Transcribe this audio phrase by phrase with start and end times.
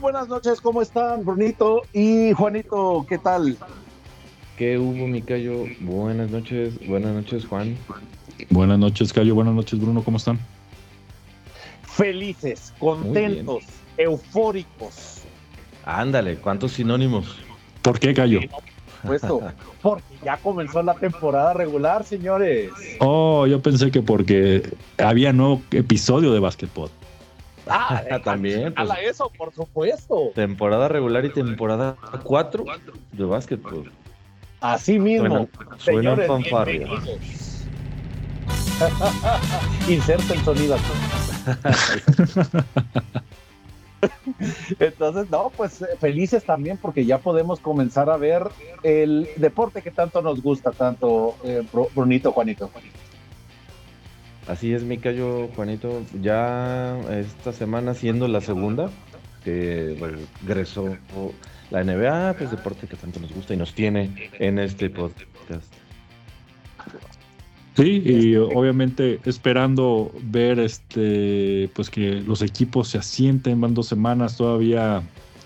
[0.00, 3.04] buenas noches, ¿cómo están, Brunito y Juanito?
[3.08, 3.56] ¿Qué tal?
[4.56, 5.64] ¿Qué hubo, mi Cayo?
[5.80, 7.76] Buenas noches, buenas noches, Juan.
[8.48, 9.34] Buenas noches, Cayo.
[9.34, 10.02] Buenas noches, Bruno.
[10.02, 10.38] ¿Cómo están?
[11.82, 13.64] Felices, contentos,
[13.96, 15.22] eufóricos.
[15.84, 17.38] Ándale, ¿cuántos sinónimos?
[17.82, 18.40] ¿Por qué, Cayo?
[19.02, 19.40] Puesto,
[19.80, 22.70] porque ya comenzó la temporada regular, señores.
[23.00, 26.90] Oh, yo pensé que porque había nuevo episodio de Basketball.
[27.70, 28.74] Ah, también.
[28.74, 30.32] Pues, eso, por supuesto.
[30.34, 32.64] temporada regular y temporada 4
[33.12, 33.90] de básquetbol.
[34.60, 35.48] Así mismo.
[35.78, 36.90] Señores, fanfarrias.
[36.90, 37.64] bienvenidos.
[39.88, 40.76] Inserta el sonido.
[44.78, 48.48] Entonces, no, pues eh, felices también porque ya podemos comenzar a ver
[48.82, 52.70] el deporte que tanto nos gusta, tanto eh, Bru- Brunito, Juanito.
[54.46, 56.02] Así es, mi Cayo, Juanito.
[56.20, 58.90] Ya esta semana siendo la segunda,
[59.44, 59.96] que
[60.42, 60.96] regresó
[61.70, 65.72] la NBA, pues deporte que tanto nos gusta y nos tiene en este podcast.
[67.76, 74.36] Sí, y obviamente esperando ver este, pues que los equipos se asienten, van dos semanas
[74.36, 75.02] todavía,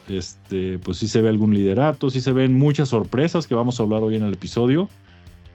[0.08, 3.82] este, pues sí se ve algún liderato, sí se ven muchas sorpresas que vamos a
[3.82, 4.88] hablar hoy en el episodio,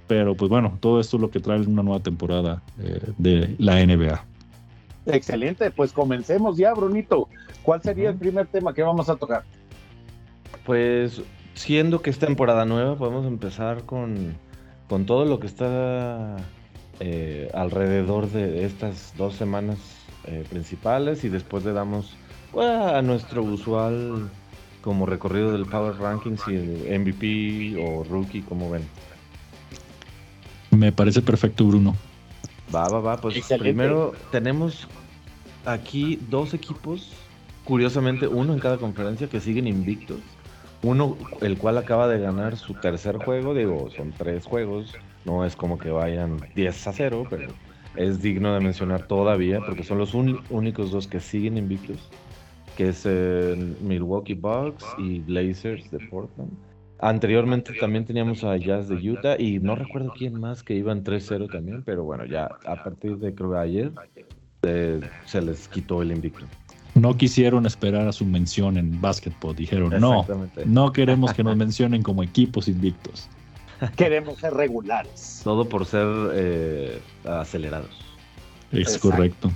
[0.10, 3.76] pero pues bueno, todo esto es lo que trae una nueva temporada eh, de la
[3.86, 4.26] NBA.
[5.06, 7.30] Excelente, pues comencemos ya, Brunito.
[7.62, 9.44] ¿Cuál sería el primer tema que vamos a tocar?
[10.66, 11.22] Pues
[11.54, 14.36] siendo que es temporada nueva, podemos empezar con,
[14.88, 16.38] con todo lo que está
[17.00, 19.78] eh, alrededor de estas dos semanas
[20.26, 22.16] eh, principales y después le damos
[22.52, 24.28] pues, a nuestro usual
[24.82, 28.82] como recorrido del Power Rankings y el MVP o Rookie, como ven.
[30.72, 31.96] Me parece perfecto, Bruno.
[32.74, 33.18] Va, va, va.
[33.18, 33.64] Pues Excelente.
[33.64, 34.88] primero tenemos
[35.66, 37.12] aquí dos equipos,
[37.64, 40.20] curiosamente uno en cada conferencia que siguen invictos.
[40.82, 45.58] Uno, el cual acaba de ganar su tercer juego, digo, son tres juegos, no es
[45.58, 47.52] como que vayan 10 a 0, pero
[47.98, 51.98] es digno de mencionar todavía, porque son los únicos dos que siguen invictos,
[52.78, 56.52] que es el Milwaukee Bucks y Blazers de Portland.
[57.02, 61.50] Anteriormente también teníamos a Jazz de Utah y no recuerdo quién más que iban 3-0
[61.50, 63.92] también, pero bueno, ya a partir de creo que ayer
[64.64, 66.46] eh, se les quitó el invicto.
[66.96, 70.26] No quisieron esperar a su mención en básquetbol, dijeron, no,
[70.66, 73.30] no queremos que nos mencionen como equipos invictos.
[73.96, 75.40] Queremos ser regulares.
[75.44, 77.90] Todo por ser eh, acelerados.
[78.74, 79.12] Es Exacto.
[79.12, 79.52] correcto.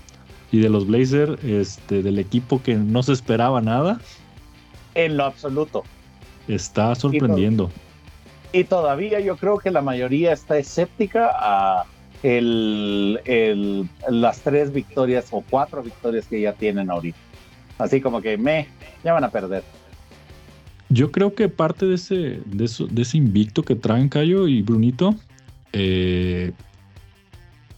[0.51, 3.99] Y de los Blazers, este, del equipo que no se esperaba nada,
[4.95, 5.83] En lo absoluto.
[6.47, 7.71] Está sorprendiendo.
[8.51, 11.85] Y todavía yo creo que la mayoría está escéptica a
[12.21, 17.17] el, el- las tres victorias o cuatro victorias que ya tienen ahorita.
[17.79, 18.67] Así como que me,
[19.03, 19.63] ya van a perder.
[20.89, 24.61] Yo creo que parte de ese, de eso- de ese invicto que traen Cayo y
[24.61, 25.15] Brunito,
[25.73, 26.51] eh,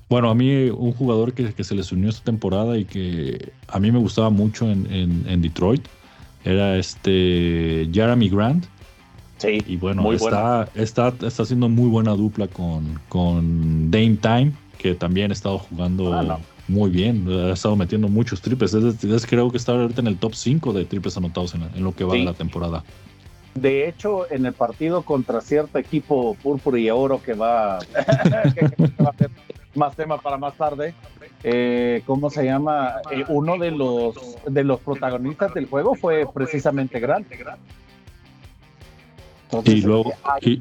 [0.09, 3.80] bueno, a mí un jugador que, que se les unió esta temporada y que a
[3.80, 5.88] mí me gustaba mucho en, en- en Detroit
[6.45, 8.66] era este Jeremy Grant.
[9.38, 14.53] Sí, Y bueno, Muy está, está, está haciendo muy buena dupla con, con Dame Time,
[14.78, 16.39] que también ha estado jugando Ah, no.
[16.69, 18.73] muy bien, ha estado metiendo muchos triples.
[18.73, 21.94] Es, es- creo que está ahorita en el top 5 de triples anotados en, lo
[21.94, 22.19] que va Sí.
[22.19, 22.83] de la temporada.
[23.56, 29.03] De hecho, en el partido contra cierto equipo púrpura y oro que va, que- que
[29.03, 29.29] va a ser
[29.75, 30.94] más tema para más tarde,
[31.44, 32.96] eh, ¿cómo se llama?
[33.12, 34.16] Eh, uno de los,
[34.47, 37.28] de los protagonistas del juego fue precisamente Grant.
[39.44, 40.56] Entonces, Y luego, ay, y,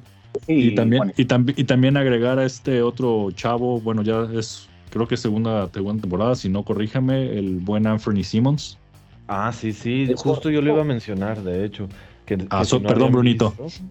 [0.47, 4.29] sí, y también, bueno, y, también, y también agregar a este otro chavo, bueno, ya
[4.39, 8.79] es, creo que segunda, segunda temporada, si no corríjame, el buen Anthony Simmons.
[9.27, 11.89] Ah, sí, sí, Es justo yo lo iba a mencionar, de hecho.
[12.27, 13.55] Que, que Ah, si so- perdón, Brunito.
[13.59, 13.85] visto-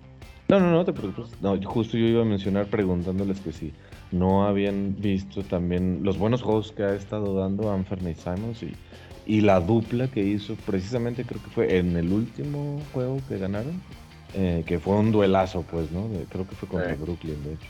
[0.48, 1.32] No, no, no te preocupes.
[1.42, 3.74] No, justo yo iba a mencionar preguntándoles que si
[4.14, 8.74] no habían visto también los buenos juegos que ha estado dando Anthony Simons y,
[9.26, 13.82] y la dupla que hizo precisamente creo que fue en el último juego que ganaron,
[14.36, 16.08] eh, que fue un duelazo, pues, ¿no?
[16.10, 17.02] De- creo que fue contra Sí.
[17.02, 17.68] Brooklyn, de hecho.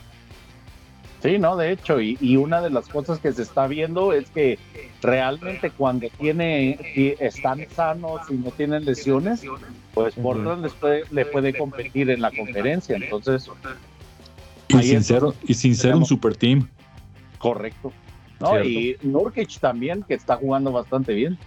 [1.22, 4.28] Sí, no, de hecho, y, y una de las cosas que se está viendo es
[4.30, 4.58] que
[5.02, 9.46] realmente cuando tiene, si están sanos y no tienen lesiones,
[9.94, 10.14] pues.
[10.16, 12.96] Portland les puede- le puede competir en la conferencia.
[12.96, 13.50] Entonces,
[14.68, 16.68] Y Ahí sin, ser, y sin ser un super team.
[17.38, 17.92] correcto.
[18.40, 18.48] ¿no?
[18.50, 18.68] Cierto.
[18.68, 21.38] Y Nurkic también, que está jugando bastante bien.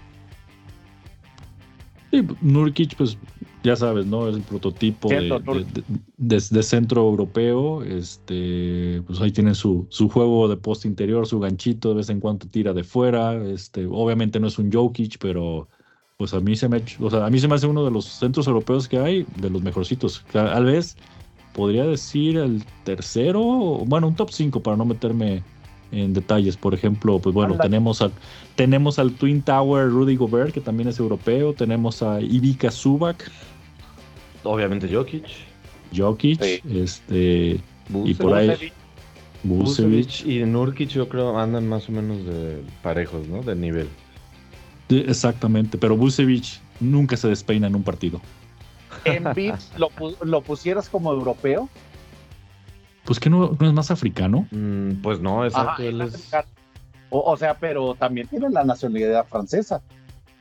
[2.12, 3.18] Sí, Nurkic, pues
[3.64, 4.30] ya sabes, ¿no?
[4.30, 5.84] Es el prototipo de, Cierto, de- de-
[6.18, 7.84] de- de centro europeo.
[7.84, 12.20] Este, pues ahí tienen su, su juego de poste interior, su ganchito, de vez en
[12.22, 13.36] cuando tira de fuera.
[13.44, 15.68] Este, obviamente no es un Jokic, pero
[16.16, 18.06] pues a mí se me, o sea, a mí se me hace uno de los
[18.06, 20.24] centros europeos que hay, de los mejorcitos.
[20.32, 20.96] Tal vez
[21.58, 25.42] podría decir el tercero, bueno, un top 5 para no meterme
[25.92, 26.56] en detalles.
[26.56, 28.12] Por ejemplo, pues bueno, tenemos al,
[28.56, 31.54] tenemos al Twin Tower Rudy Gobert, que también es europeo.
[31.54, 33.32] Tenemos a Ivica Subak.
[34.44, 35.26] Obviamente Jokic.
[35.96, 37.60] Jokic, este.
[38.06, 38.72] Y por ahí.
[39.44, 40.26] Busevich.
[40.26, 43.42] y Nurkic yo creo andan más o menos de parejos, ¿no?
[43.42, 43.88] De nivel.
[44.90, 48.22] exactamente, pero Busevich nunca se despeina en un partido.
[49.06, 49.24] ¿En
[49.78, 49.90] lo,
[50.22, 51.70] lo pusieras como europeo?
[53.08, 54.48] Pues que no, es más africano.
[54.52, 55.82] Mm, pues no, exacto.
[57.10, 59.82] o, sea, pero también tiene la nacionalidad francesa.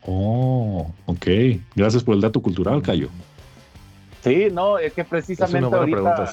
[0.05, 1.27] Oh, ok.
[1.77, 3.09] Gracias por el dato cultural, Cayo.
[4.23, 6.33] Sí, no, es que precisamente ahorita,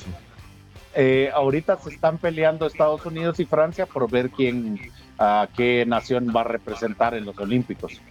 [0.96, 4.80] eh, ahorita se están peleando Estados Unidos y Francia por ver quién,
[5.20, 8.02] a qué nación va a representar en los Olímpicos.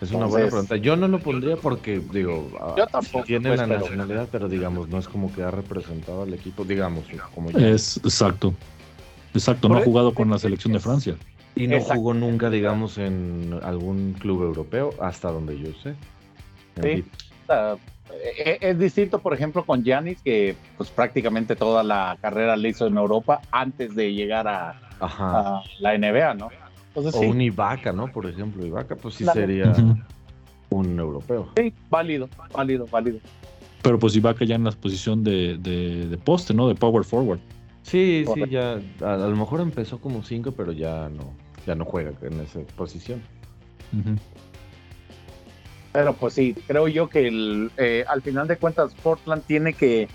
[0.00, 0.76] Es una buena pregunta.
[0.76, 4.88] Yo no lo pondría porque, digo, ah, yo tampoco, tiene pues, la nacionalidad, pero digamos,
[4.88, 7.04] no es como que ha representado al equipo, digamos,
[7.34, 7.68] como ya.
[7.68, 8.54] Es exacto.
[9.34, 11.16] Exacto, no ha jugado con la selección de Francia.
[11.54, 15.94] Y no jugó nunca, digamos, en algún club europeo, hasta donde yo sé.
[16.82, 17.04] Sí.
[18.10, 22.86] E-, es distinto, por ejemplo, con Giannis, que pues prácticamente toda la carrera la hizo
[22.86, 26.48] en Europa antes de llegar a, a la NBA, ¿no?
[26.94, 28.10] O un Ibaka, ¿no?
[28.10, 29.72] Por ejemplo, Ibaka, pues sí sería
[30.70, 31.48] un europeo.
[31.56, 33.18] Sí, válido, válido, válido.
[33.82, 36.68] Pero pues Ibaka ya en la posición de, de, poste, ¿no?
[36.68, 37.40] De power forward.
[37.82, 41.32] Sí, sí, ya a, lo mejor empezó como 5, pero ya no,
[41.66, 43.22] ya no juega en esa posición.
[45.92, 50.08] Pero pues sí, creo yo que el, eh, al final de cuentas Portland tiene que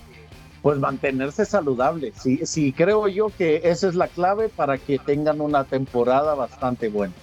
[0.66, 2.12] pues mantenerse saludable.
[2.16, 6.90] Sí, sí, creo yo que esa es la clave para que tengan una temporada bastante
[6.90, 7.14] buena.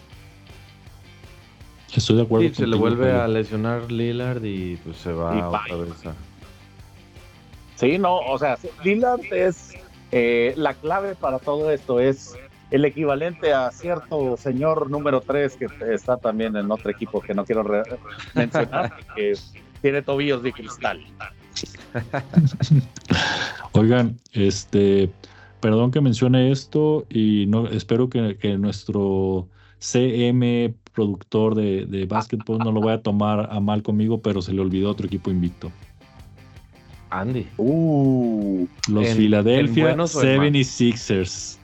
[1.92, 2.48] Estoy de acuerdo.
[2.48, 5.92] Sí, se le vuelve a lesionar Lillard y pues se va otra vez
[7.74, 9.72] Sí, no, o sea, Lillard es
[10.12, 12.36] eh, la clave para todo esto, es
[12.70, 17.44] el equivalente a cierto señor número 3 que está también en otro equipo que no
[17.44, 17.64] quiero
[18.34, 19.32] mencionar, que
[19.80, 21.04] tiene tobillos de cristal.
[23.72, 25.10] Oigan, este,
[25.60, 32.72] perdón que mencione esto y no espero que, nuestro CM productor de, de básquetbol no
[32.72, 35.70] lo vaya a tomar a mal conmigo, pero se le olvidó otro equipo invicto.
[37.12, 37.46] Andy.
[37.58, 41.58] Uh, los Philadelphia 76ers.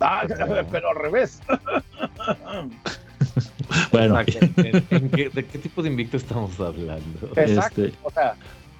[0.00, 0.24] Ah,
[0.70, 1.40] pero al revés.
[3.92, 4.16] bueno.
[4.24, 7.28] ¿De qué tipo de invicto estamos hablando?
[7.36, 7.84] Exacto.
[7.84, 8.34] Este, o sea,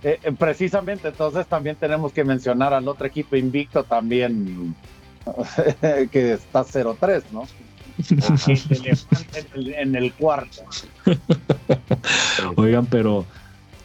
[0.05, 4.75] eh, eh, precisamente, entonces también tenemos que mencionar al otro equipo invicto también,
[6.11, 7.45] que está 0-3, ¿no?
[9.55, 10.63] en, el, cuarto.
[12.57, 13.25] Oigan, pero.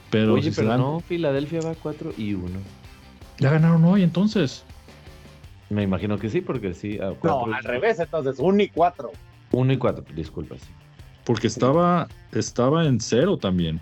[0.09, 2.49] pero Oye, pero no, Filadelfia va 4 y 1.
[3.37, 4.65] ¿Ya ganaron hoy entonces?
[5.69, 6.99] Me imagino que sí, porque sí.
[7.23, 9.11] no, al revés, entonces, 1 y 4.
[9.51, 10.67] 1 y 4, disculpa, sí.
[11.23, 13.79] Porque estaba, estaba en 0 también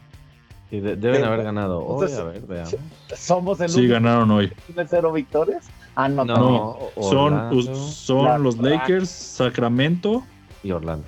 [0.71, 2.75] deben haber ganado hoy, a ver, veamos.
[3.15, 4.51] Somos el Sí, ganaron hoy.
[4.67, 5.65] ¿De cero victorias?
[5.95, 6.77] Ah, no, no.
[7.01, 10.23] son, son los Lakers, Sacramento
[10.63, 11.07] y Orlando.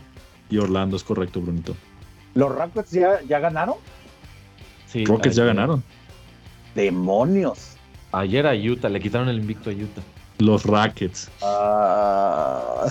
[0.50, 1.76] Y Orlando, es correcto, Brunito.
[2.34, 3.76] ¿Los Rockets ya, ya ganaron?
[4.88, 5.06] Sí.
[5.06, 5.84] Rockets ya ganaron.
[6.74, 7.76] Demonios.
[8.12, 10.02] Ayer a Utah, le quitaron el invicto a Utah.
[10.40, 11.30] Los Rockets.
[11.44, 12.88] Ah,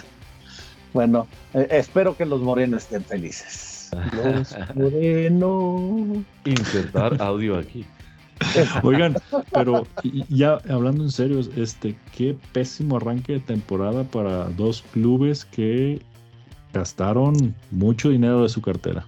[0.93, 3.78] bueno, eh, espero que los morenos estén felices.
[3.93, 6.25] Los Moreno.
[6.45, 7.85] Insertar audio aquí.
[8.83, 9.17] Oigan,
[9.53, 9.87] pero
[10.29, 16.01] ya hablando en serio, este, qué pésimo arranque de temporada para dos clubes que
[16.73, 19.05] gastaron mucho dinero de su cartera.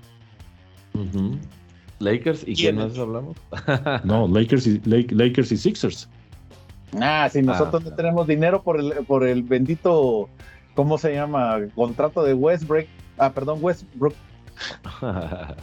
[2.01, 3.37] Lakers y quién más hablamos?
[4.05, 6.09] no, Lakers y Lakers y Sixers.
[7.01, 7.91] Ah, si nosotros ah.
[7.91, 10.29] no tenemos dinero por el por el bendito
[10.75, 11.59] ¿cómo se llama?
[11.75, 12.87] contrato de Westbrook,
[13.19, 14.15] ah, perdón, Westbrook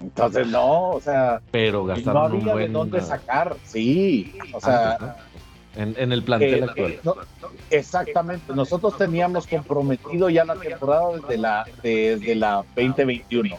[0.00, 1.40] entonces, no, o sea.
[1.50, 2.66] Pero gastaron no había un buen...
[2.66, 4.36] de dónde sacar, sí.
[4.52, 5.16] O sea.
[5.76, 6.98] En, el plantel actual.
[7.68, 8.54] exactamente.
[8.54, 13.56] Nosotros teníamos comprometido ya la temporada desde la, desde la 2021.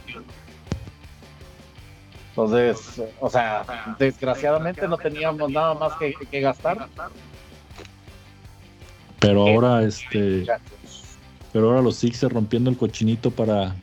[2.30, 6.88] Entonces, o sea, desgraciadamente no teníamos nada más que, que gastar.
[9.20, 10.46] Pero ahora, este.
[11.54, 13.76] Pero ahora los Sixers rompiendo el cochinito para,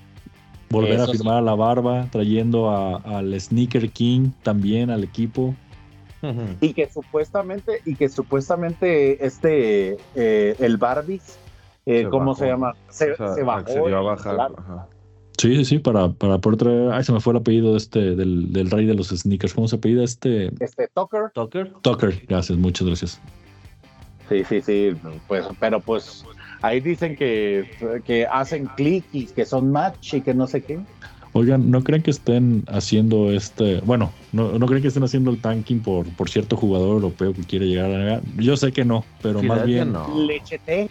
[0.70, 5.54] Volver a firmar a la barba, trayendo al Sneaker King también al equipo.
[6.60, 11.38] Y que supuestamente, y que supuestamente este eh, el Barbies,
[11.84, 12.74] eh, ¿cómo se llama?
[12.88, 13.88] Se, bajó.
[13.88, 14.50] a bajar.
[15.36, 16.92] Sí, sí, sí, para, para poder traer.
[16.92, 19.52] Ay, se me fue el apellido de este, del, del rey de los sneakers.
[19.52, 20.50] ¿Cómo se apellida este?
[20.60, 21.30] Este Tucker.
[21.34, 21.72] Tucker.
[21.82, 23.20] Tucker, gracias, muchas gracias.
[24.28, 24.96] Sí, sí, sí.
[25.28, 26.24] Pues, pero pues
[26.64, 27.68] ahí dicen que,
[28.06, 30.80] que hacen clic y que son match y que no sé qué.
[31.32, 35.40] Oigan, ¿no creen que estén haciendo este, bueno, no, no creen que estén haciendo el
[35.40, 39.04] tanking por, por cierto jugador europeo que quiere llegar a la Yo sé que no,
[39.20, 40.08] pero más bien no.
[40.26, 40.88] Lechete.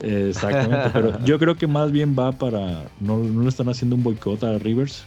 [0.00, 2.84] Exactamente, pero yo creo que más bien va para.
[3.00, 5.04] No, no le están haciendo un boicot a Rivers.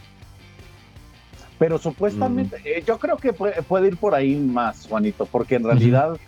[1.58, 5.64] Pero supuestamente, eh, yo creo que puede, puede ir por ahí más, Juanito, porque en
[5.64, 6.18] realidad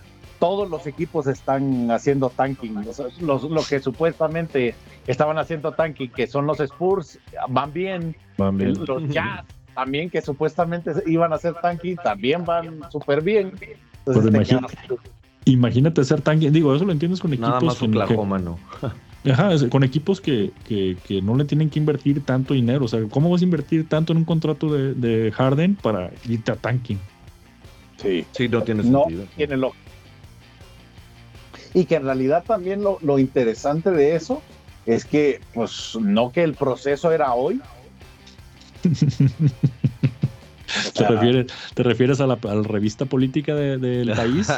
[0.40, 2.82] todos los equipos están haciendo tanking.
[2.92, 4.74] Sea, los, lo que supuestamente
[5.06, 8.16] estaban haciendo tanking, que son los Spurs, van bien.
[8.38, 8.74] Van bien.
[8.84, 9.44] Los Jazz
[9.74, 13.52] también, que supuestamente iban a hacer tanking, también van súper bien.
[14.04, 14.74] Pero te imagínate.
[15.44, 16.52] Imagínate ser tanking.
[16.52, 18.58] Digo, eso lo entiendes con Nada equipos más que- que, Oklahoma, no.
[19.30, 22.86] Ajá, es- con equipos que, que, que no le tienen que invertir tanto dinero.
[22.86, 26.50] O sea, ¿cómo vas a invertir tanto en un contrato de, de Harden para irte
[26.52, 26.98] a tanking?
[27.98, 28.24] Sí.
[28.32, 29.24] Sí, no tiene no sentido.
[29.36, 29.72] tiene lo
[31.74, 34.42] y que en realidad también lo, lo interesante de eso
[34.86, 37.60] es que pues no que el proceso era hoy
[40.94, 44.48] ¿Te refieres, te refieres a, la, a la revista política de- del país?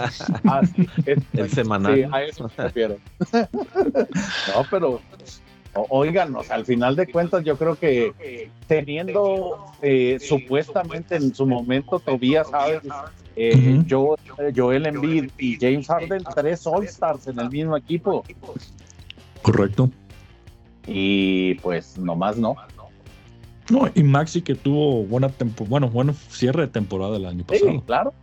[0.45, 1.95] así es- El semanal.
[1.97, 2.99] sí, a eso me refiero
[4.47, 5.01] no pero
[5.89, 11.47] oigan o sea, al final de cuentas yo creo que teniendo eh, supuestamente en su
[11.47, 12.93] momento Tobias Harris
[13.37, 13.87] eh, Ujú.
[14.37, 18.25] Joel, Joel Embiid y James Harden tres All Stars en el mismo equipo
[19.43, 19.91] Correcto.
[20.87, 22.57] y pues nomás no.
[23.71, 25.31] No, y Maxi que tuvo buena
[25.69, 27.83] bueno, buen cierre de temporada el año Sí, pasado.
[27.87, 28.15] claro.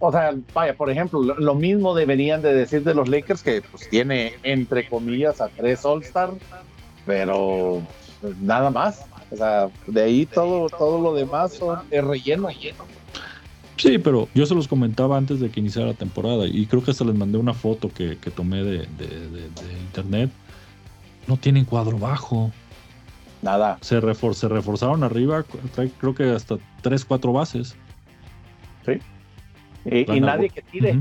[0.00, 3.62] O sea, vaya, por ejemplo, lo, lo mismo deberían de decir de los Lakers que
[3.62, 6.30] pues tiene entre comillas a tres All Star,
[7.04, 7.82] pero
[8.40, 9.04] nada más.
[9.30, 12.48] O sea, de ahí todo todo lo demás son es relleno.
[13.78, 16.90] Sí, pero yo se los comentaba antes de que iniciara la temporada y creo que
[16.90, 20.30] hasta les mandé una foto que, que tomé de, de- de- de internet.
[21.26, 22.50] No tienen cuadro bajo.
[23.40, 23.78] Nada.
[23.80, 25.44] Se, refor- se reforzaron arriba,
[25.74, 27.76] trae, creo que hasta 3, 4 bases.
[29.84, 31.00] Y, y nadie que tire.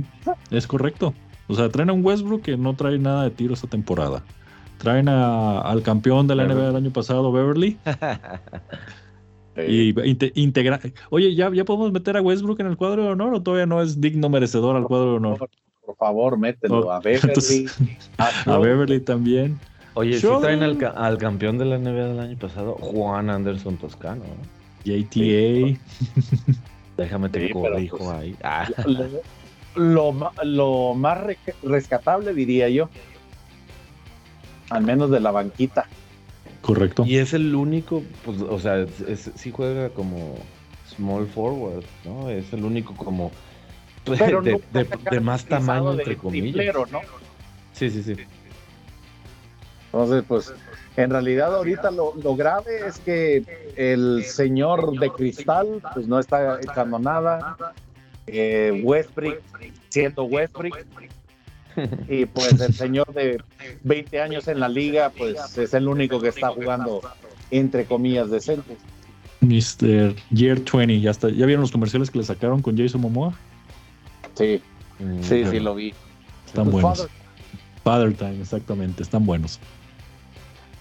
[0.52, 1.14] Es correcto.
[1.48, 4.24] O sea, traen a un Westbrook que no trae nada de tiro esta temporada.
[4.78, 6.62] Traen a- al campeón de la Beverly.
[6.62, 7.78] NBA del año pasado, Beverly.
[9.58, 9.94] Sí.
[9.96, 10.80] Y inte- integra.
[11.10, 13.82] Oye, ¿ya, ¿ya podemos meter a Westbrook en el cuadro de honor o todavía no
[13.82, 15.50] es digno merecedor al cuadro de honor?
[15.86, 17.28] Por favor, mételo Oh, a Beverly.
[17.30, 17.76] entonces-
[18.46, 18.58] a.
[18.58, 19.60] Beverly también.
[19.96, 20.42] Oye, si Schroeder.
[20.42, 24.24] traen al, ca- al campeón de la NBA del año pasado, Juan Anderson Toscano.
[24.24, 24.58] ¿no?
[24.86, 25.80] JTA.
[26.98, 28.36] Déjame te Sí, corrijo pues, ahí.
[28.44, 28.68] Ah,
[29.76, 32.90] lo, lo más re- rescatable diría yo.
[34.70, 35.86] Al menos de la banquita.
[36.68, 37.06] Correcto.
[37.06, 40.36] y es el único, pues, o sea, es, es- sí juega como
[40.86, 42.30] small forward, ¿no?
[42.30, 43.32] Es el único como
[44.04, 46.76] pues, Pero de, más tamaño, de entre comillas.
[46.92, 47.00] ¿no?
[47.72, 48.16] Sí, sí, sí.
[49.94, 50.54] Entonces, pues,
[50.98, 56.60] en realidad ahorita lo, lo grave es que el señor de cristal, pues no está
[56.62, 57.56] echando nada.
[58.28, 59.40] Eh, Westbrook,
[59.88, 60.78] siendo Westbrook.
[62.10, 63.40] Y pues el señor de
[63.84, 67.02] 20 años en la liga, pues es el único que está jugando,
[67.52, 68.78] entre comillas, decente.
[69.42, 70.16] Mr.
[70.32, 71.00] Year 20.
[71.00, 71.30] Ya, está.
[71.30, 73.34] ¿Ya vieron los comerciales que le sacaron con Jason Momoa?
[74.36, 74.62] Sí,
[75.00, 75.94] Mm, sí, sí, lo vi.
[76.48, 76.98] Están Pues, buenos.
[76.98, 77.12] Father,
[77.84, 79.04] Father Time, exactamente.
[79.04, 79.60] Están buenos.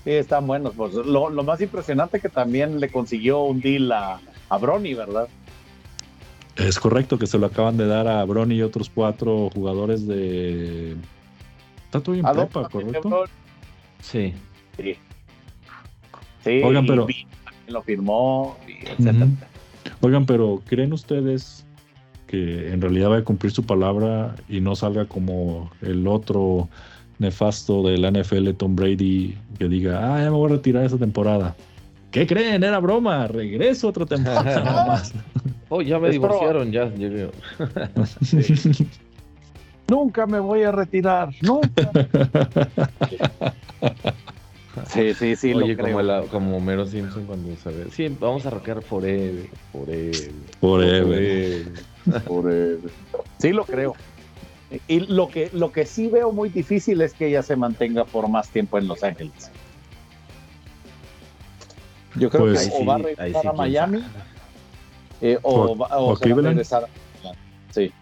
[0.05, 0.73] Sí, están buenos.
[0.75, 5.29] Pues lo, lo más impresionante que también le consiguió un deal a, a Bronny, ¿verdad?
[6.57, 10.97] Es correcto que se lo acaban de dar a Bronny y otros cuatro jugadores de.
[11.85, 13.25] Está todo en ¿A dónde prepa, ¿correcto?
[14.01, 14.33] Sí.
[14.77, 14.97] Sí.
[16.45, 17.07] Sí, Oigan, pero-
[17.69, 19.27] lo firmó, y etcétera.
[20.01, 21.67] Oigan, pero ¿creen ustedes
[22.29, 26.69] que en realidad va a cumplir su palabra y no salga como el otro
[27.19, 30.99] nefasto de la NFL, Tom Brady, que diga, ah, ya me voy a retirar esta
[30.99, 31.57] temporada?
[32.17, 32.65] ¿Qué creen?
[32.65, 35.13] Era broma, regreso otra temporada nada más.
[35.69, 36.89] Oh, ya me Es divorciaron, ya.
[36.95, 37.31] ya veo.
[39.89, 41.91] Nunca me voy a retirar, nunca.
[44.87, 45.87] sí, sí, sí, Oye, lo creo.
[45.89, 47.85] como, la, como Homero Simpson cuando sabe.
[47.91, 50.31] Sí, vamos a rockear forever, forever.
[50.59, 51.67] Forever.
[52.27, 52.91] Forever.
[53.37, 53.93] Sí, lo creo.
[54.89, 58.27] Y lo que, lo que sí veo muy difícil es que ella se mantenga por
[58.31, 59.51] más tiempo en Los Ángeles.
[62.19, 64.03] Yo creo Pues- que Ahí o va a regresar sí, a Miami
[65.21, 66.47] eh, o, O- va- o o se va a Cleveland.
[66.49, 66.89] regresar a
[67.23, 67.39] Miami.
[67.71, 67.93] Sí,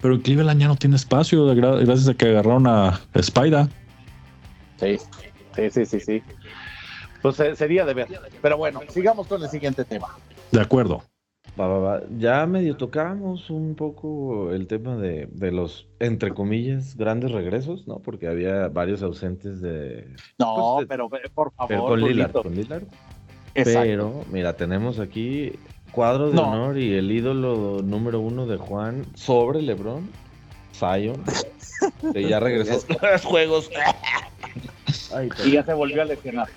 [0.00, 3.66] Pero Cleveland ya no tiene espacio, gracias a que agarraron a Spider.
[4.76, 4.98] sí,
[5.56, 6.22] sí, sí, sí, sí.
[7.22, 8.08] Pues eh, sería de ver.
[8.42, 10.08] Pero bueno, sigamos con el siguiente tema.
[10.50, 11.02] De acuerdo.
[11.60, 12.00] Va, va, va.
[12.18, 17.98] Ya medio tocamos un poco el tema de, de los, entre comillas, grandes regresos, ¿no?
[18.00, 20.14] Porque había varios ausentes de...
[20.38, 21.68] No, Pues, pero eh, por favor.
[21.68, 22.42] Pero con Lillard, Brunito.
[22.42, 22.84] con Lillard.
[23.54, 23.80] Exacto.
[23.82, 25.52] Pero, mira, tenemos aquí
[25.90, 26.44] cuadro de No.
[26.50, 30.08] honor y el ídolo número uno de Juan sobre LeBron,
[30.74, 31.22] Zion,
[32.14, 33.70] que ya regresó a los juegos.
[35.14, 36.48] Ay, Y ya se volvió a lesionar.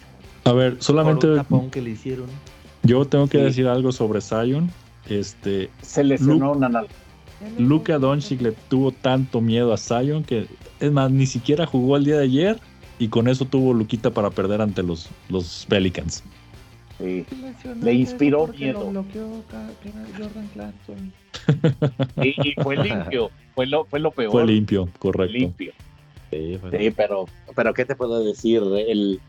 [0.46, 2.28] A ver, por solamente un tapón que le hicieron.
[2.84, 3.44] yo tengo que Sí.
[3.44, 4.72] decir algo sobre Zion.
[5.10, 6.90] Este, Se lesionó una nalga.
[7.60, 10.48] Luka Doncic le tuvo tanto miedo a Zion que,
[10.80, 12.60] es más, ni siquiera jugó el día de ayer
[12.98, 16.24] y con eso tuvo Luquita para perder ante los, los Pelicans.
[16.98, 17.25] Sí.
[17.82, 19.06] Le inspiró miedo.
[22.22, 23.30] Y, y fue limpio.
[23.54, 24.32] Fue lo, fue lo peor.
[24.32, 25.38] Fue limpio, correcto.
[25.38, 25.74] limpio.
[26.32, 26.60] Sí,
[26.96, 27.25] pero,
[27.56, 28.62] pero ¿qué te puedo decir?
[28.88, 29.20] El,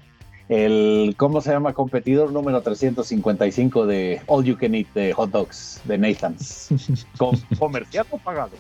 [0.49, 1.73] el, ¿cómo se llama?
[1.73, 6.69] Competidor número 355 de All You Can Eat de Hot Dogs de Nathan's.
[7.19, 8.51] Com- comercial o pagado.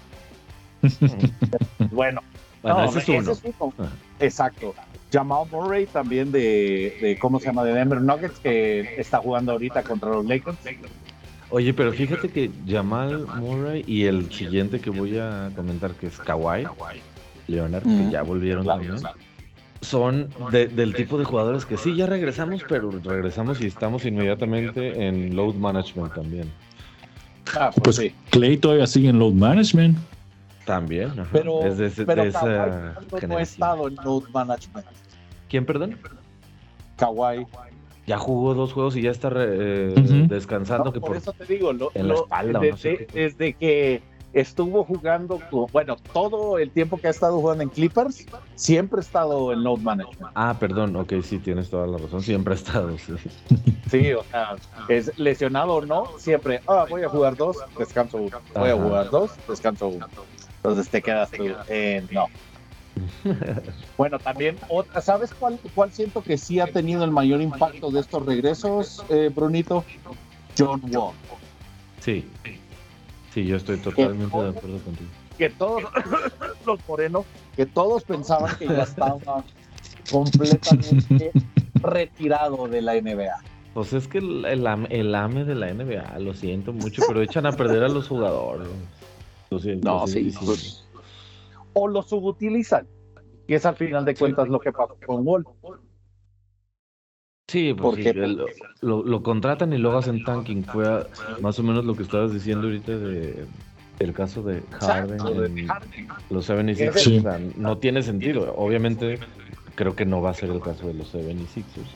[1.91, 2.21] Bueno,
[2.75, 3.09] Bueno, no, ese es
[3.45, 3.55] uno.
[3.61, 3.75] uno.
[3.79, 3.93] Ajá.
[4.21, 4.75] Exacto.
[5.13, 7.65] Jamal Murray también de, de, ¿cómo se llama?
[7.65, 10.57] De Denver Nuggets, que está jugando ahorita contra los Lakers.
[11.51, 16.19] Oye, pero fíjate que Jamal Murray y el siguiente que voy a comentar, que es
[16.19, 16.67] Kawhi
[17.47, 18.83] Leonard, que ya volvieron Claro.
[18.83, 19.03] también,
[19.81, 25.07] son de- del tipo de jugadores que sí, ya regresamos, pero regresamos y estamos inmediatamente
[25.07, 26.51] en load management también.
[27.57, 28.13] Ah, pues, Pues sí.
[28.31, 29.97] Clay todavía sigue en load management.
[30.67, 34.25] También, ajá, Pero, es de, ese- pero de esa Kawhi no ha estado en load
[34.35, 34.87] management.
[35.49, 35.97] ¿Quién, perdón?
[36.97, 37.47] Kawhi.
[38.07, 39.95] Ya jugó dos juegos y ya está re- eh,
[40.29, 41.17] descansando No, que por, por...
[41.19, 44.83] eso te digo, lo- en la lo- espalda o desde, no sé desde que estuvo
[44.85, 49.53] jugando, con- bueno, todo el tiempo que ha estado jugando en Clippers, siempre ha estado
[49.53, 50.33] en load management.
[50.35, 52.97] Ah, perdón, ok, sí, tienes toda la razón, siempre ha estado.
[52.99, 53.15] sí.
[53.89, 54.57] Sí, o sea,
[54.89, 58.39] es lesionado o no, siempre, ah, voy a jugar dos, descanso uno.
[58.53, 60.09] Voy a jugar dos, descanso uno.
[60.57, 62.27] Entonces te quedas tú, eh, no.
[63.97, 68.01] Bueno, también, otra, ¿sabes cuál, cuál siento que sí ha tenido el mayor impacto de
[68.01, 69.85] estos regresos, eh, Brunito?
[70.59, 71.15] John Wall.
[72.01, 72.25] Sí,
[73.33, 75.11] sí, yo estoy totalmente de acuerdo contigo.
[75.37, 75.83] que todos
[76.67, 79.45] los morenos, que todos pensaban que ya estaba
[80.11, 81.33] completamente
[81.83, 83.37] retirado de la NBA.
[83.75, 87.45] Pues es que el, el el AME de la NBA, lo siento mucho, pero echan
[87.45, 88.69] a perder a los jugadores.
[89.83, 90.85] No, sí, pues.
[91.75, 92.87] O lo subutilizan,
[93.47, 95.45] que es al final de cuentas lo que pasó con Wall.
[97.49, 98.41] Sí, pues porque- sí, el-
[98.81, 100.65] lo, lo contratan y luego hacen tanking.
[100.65, 101.07] Fue a-
[101.41, 103.45] más o menos lo que estabas diciendo ahorita de
[104.01, 105.67] el caso de Harden en
[106.29, 106.99] los 76ers.
[106.99, 107.19] Sí.
[107.19, 108.53] O sea, no tiene sentido.
[108.57, 109.19] Obviamente,
[109.77, 111.87] creo que no va a ser el caso de los 76ers.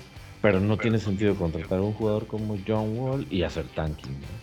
[0.41, 4.13] Pero no tiene sentido contratar a un jugador como John Wall y hacer tanking.
[4.13, 4.39] ¿no?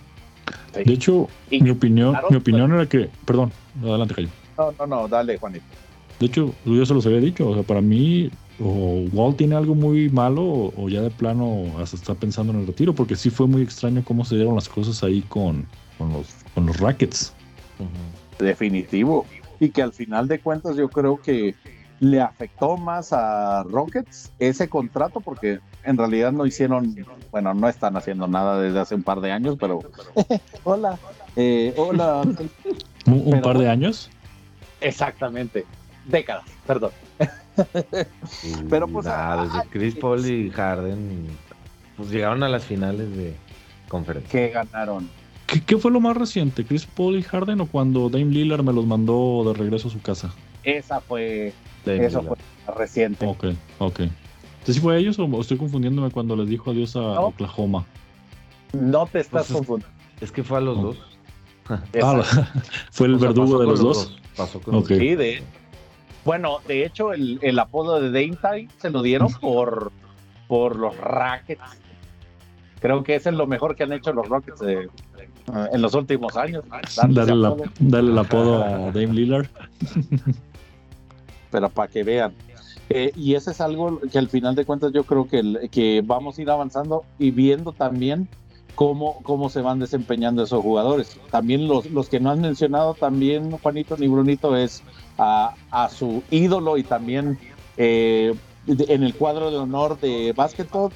[0.85, 4.29] De hecho, Y- mi opinión, claro, mi opinión era que, perdón, adelante, Cayo.
[4.57, 5.65] No, no, no, dale, Juanito.
[6.19, 7.47] De hecho, yo se los había dicho.
[7.47, 11.65] O sea, para mí, o Walt tiene algo muy malo, o, o ya de plano
[11.79, 14.67] hasta está pensando en el retiro, porque sí fue muy extraño cómo se dieron las
[14.67, 15.65] cosas ahí con,
[15.97, 17.33] con los, con los Rackets.
[18.39, 19.25] Definitivo.
[19.59, 21.55] Y que al final de cuentas yo creo que
[21.99, 26.95] le afectó más a Rockets ese contrato porque en realidad no hicieron,
[27.32, 29.80] bueno, no están haciendo nada desde hace un par de años, pero
[30.63, 31.00] hola,
[31.36, 32.21] eh, hola,
[33.06, 34.10] Un, un Pero- par de años.
[34.82, 35.65] exactamente,
[36.06, 36.91] décadas, perdón.
[38.69, 41.26] Pero, pues, nada, desde ah, Chris Paul y Harden
[41.95, 43.34] pues llegaron a las finales de
[43.88, 44.30] conferencia.
[44.30, 45.10] Que ganaron.
[45.47, 46.65] ¿Qué, qué fue lo más reciente?
[46.65, 50.02] ¿Chris Paul y Harden o cuando Dame Lillard me los mandó de regreso a su
[50.02, 50.32] casa?
[50.63, 51.54] Esa fue,
[51.86, 52.38] De eso Lillard.
[52.65, 53.26] fue reciente.
[53.26, 53.45] Ok,
[53.80, 54.02] ok.
[54.67, 57.27] Entonces, ¿sí fue ellos o estoy confundiéndome cuando les dijo adiós a No.
[57.27, 57.86] Oklahoma?
[58.73, 59.97] No te estás Pues es- confundiendo.
[60.19, 60.97] Es que fue a los dos.
[62.01, 62.21] Ah,
[62.91, 64.17] fue el O sea, verdugo de los dos.
[64.38, 64.89] Pasó con Ok.
[64.89, 65.43] los Sí, de,
[66.25, 69.91] bueno, de hecho, el, el apodo de Dame Time se lo dieron por,
[70.49, 71.62] por los Rockets.
[72.82, 74.88] Creo que ese es lo mejor que han hecho los Rockets eh,
[75.73, 76.63] en los últimos años.
[76.95, 79.47] Darle, la- darle el apodo a Dame Lillard.
[81.51, 82.34] pero para que vean.
[82.89, 86.02] Eh, y ese es algo que al final de cuentas yo creo que, el- que
[86.06, 88.28] vamos a ir avanzando y viendo también
[88.76, 91.19] cómo, cómo se van desempeñando esos jugadores.
[91.32, 94.84] También los, los que no han mencionado también, Juanito ni Brunito, es
[95.17, 97.38] a, a su ídolo y también
[97.76, 98.34] eh,
[98.65, 100.91] de- en el cuadro de honor de básquetbol,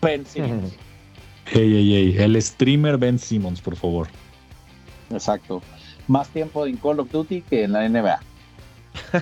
[0.00, 0.72] Ben Simmons.
[1.52, 2.16] Ey, ey, ey.
[2.18, 4.06] El streamer Ben Simmons, por favor.
[5.10, 5.62] Exacto.
[6.06, 8.20] Más tiempo en Call of Duty que en la NBA.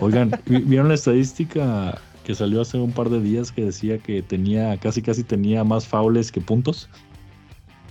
[0.01, 4.23] Oigan, ¿vi- ¿vieron la estadística que salió hace un par de días que decía que
[4.23, 6.89] tenía, casi casi tenía más faules que puntos.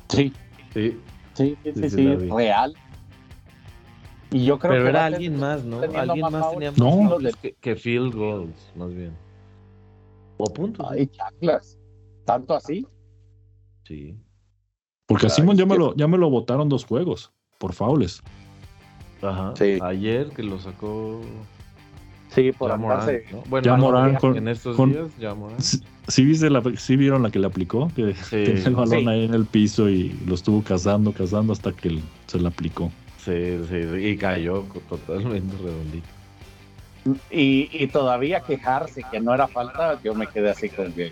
[0.09, 0.33] Sí,
[0.73, 0.97] Sí.
[1.35, 2.73] sí, sí, Sí, sí, real.
[4.31, 5.79] Y yo creo Pero que era alguien más, ¿no?
[5.79, 7.09] Alguien más más tenía más No.
[7.09, 9.13] fouls que, que field goals, más bien.
[10.37, 10.85] O puntos.
[10.89, 11.79] Ay, chaclas.
[12.25, 12.85] ¿Tanto así?
[13.85, 14.17] Sí.
[15.07, 18.21] Porque a Simon ya me, lo, ya me lo votaron dos juegos por faules.
[19.21, 19.53] Ajá.
[19.55, 19.77] Sí.
[19.81, 21.21] Ayer que lo sacó
[22.33, 23.07] Sí, por ya Morán.
[23.47, 25.61] Bueno, Ya Morán en con- estos con- días ya Morán.
[25.61, 28.43] Sí, sí viste la, sí vieron la que le aplicó, que Sí.
[28.43, 29.07] tenía el balón Sí.
[29.07, 32.91] ahí en el piso y lo estuvo cazando, cazando hasta que se le aplicó.
[33.23, 33.75] Sí, sí,
[34.07, 36.07] y cayó totalmente redondito.
[37.31, 41.11] Y, y todavía quejarse que no era falta, yo me quedé así con que.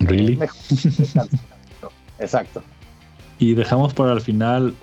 [0.00, 0.38] Really.
[2.18, 2.62] Exacto.
[3.38, 4.74] Y dejamos para el final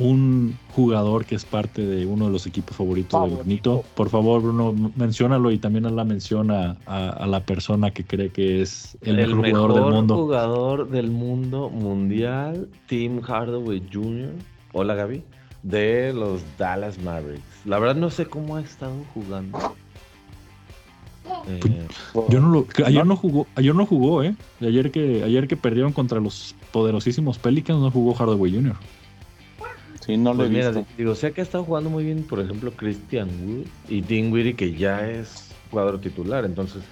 [0.00, 3.44] un jugador que es parte de uno de los equipos favoritos de Favorito.
[3.44, 3.84] Brunito.
[3.94, 8.04] Por favor, Bruno, menciónalo y también haz la mención a, a- a la persona que
[8.04, 10.16] cree que es el, mejor, jugador del mundo.
[10.16, 14.32] jugador del mundo mundial, Tim Hardaway Jr.
[14.72, 15.22] Hola Gaby.
[15.62, 17.44] De los Dallas Mavericks.
[17.66, 19.58] La verdad no sé cómo ha estado jugando.
[21.46, 21.86] Eh,
[22.30, 24.34] Yo no lo, ayer no jugó, ayer no jugó, eh.
[24.60, 28.74] Ayer que, ayer que perdieron contra los poderosísimos Pelicans no jugó Hardaway Jr.
[30.10, 30.86] Sí, no lo pues he mira, visto.
[30.96, 34.74] digo, sé que ha estado jugando muy bien, por ejemplo, Christian Wood y Dinwiddie, que
[34.74, 36.82] ya es jugador titular, entonces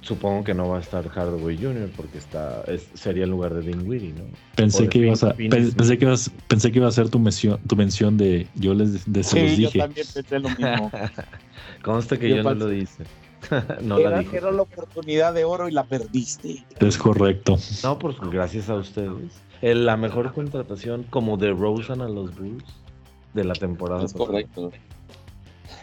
[0.00, 1.90] supongo que no va a estar Hardaway Jr.
[1.96, 4.24] porque está es- sería el lugar de Dinwiddie, ¿no?
[4.54, 7.58] Pensé Por que ibas a, pensé que ibas, pensé que iba a ser tu mención,
[7.66, 9.78] tu mención de yo les de, se los Sí, yo dije.
[9.80, 10.92] también pensé lo mismo.
[11.82, 13.02] Consta que Yo yo, no lo hice.
[13.82, 14.36] no la dije.
[14.36, 16.64] era la oportunidad de oro y la perdiste.
[16.80, 17.58] Es correcto.
[17.82, 19.32] No, pues gracias a ustedes.
[19.62, 22.64] La mejor contratación como de Rosen a los Bulls
[23.34, 24.04] de la temporada.
[24.04, 24.26] Es pasada.
[24.26, 24.72] correcto.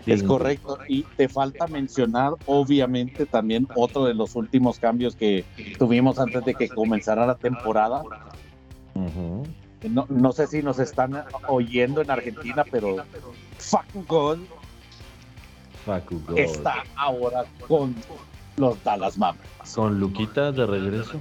[0.05, 0.77] Es correcto.
[0.87, 5.45] Y te falta mencionar, obviamente, también otro de los últimos cambios que
[5.77, 8.03] tuvimos antes de que comenzara la temporada.
[9.89, 12.97] No, no sé si nos están oyendo en Argentina, pero
[13.57, 14.39] fucking God
[15.85, 16.37] Facu God.
[16.37, 17.95] está ahora con
[18.57, 19.75] los Dallas Mavericks.
[19.75, 21.19] Con Luquita de regreso.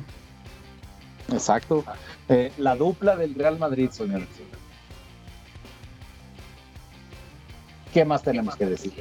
[1.32, 1.84] Exacto.
[2.28, 4.28] Eh, la dupla del Real Madrid, señores.
[7.92, 8.92] ¿Qué más tenemos que decir?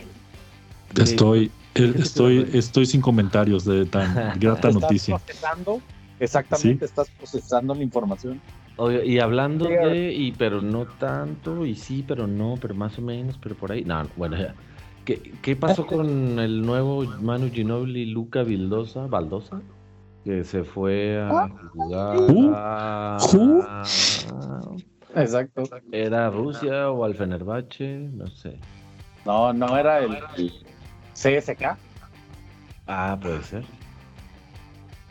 [0.98, 5.18] Estoy, eh, estoy, estoy sin comentarios de tan grata ¿Estás noticia.
[5.18, 5.82] procesando?
[6.20, 8.40] Exactamente, estás procesando la información.
[8.78, 12.98] Oye, y hablando Sí, de, y pero no tanto, y sí, pero no, pero más
[12.98, 13.84] o menos, pero por ahí.
[13.86, 14.54] No, no, bueno, ya.
[15.06, 19.62] ¿Qué, qué pasó con el nuevo Manu Ginobili, Luca Vildosa, Baldosa?
[20.24, 22.18] Que se fue a jugar.
[22.32, 22.54] ¿Who?
[23.64, 24.62] a-
[25.16, 25.64] Exacto.
[25.92, 27.98] ¿Era Rusia o al Fenerbahce?
[28.14, 28.58] No sé.
[29.26, 30.52] No, no era el, el
[31.14, 31.78] CSK.
[32.88, 33.64] Ah, puede ser.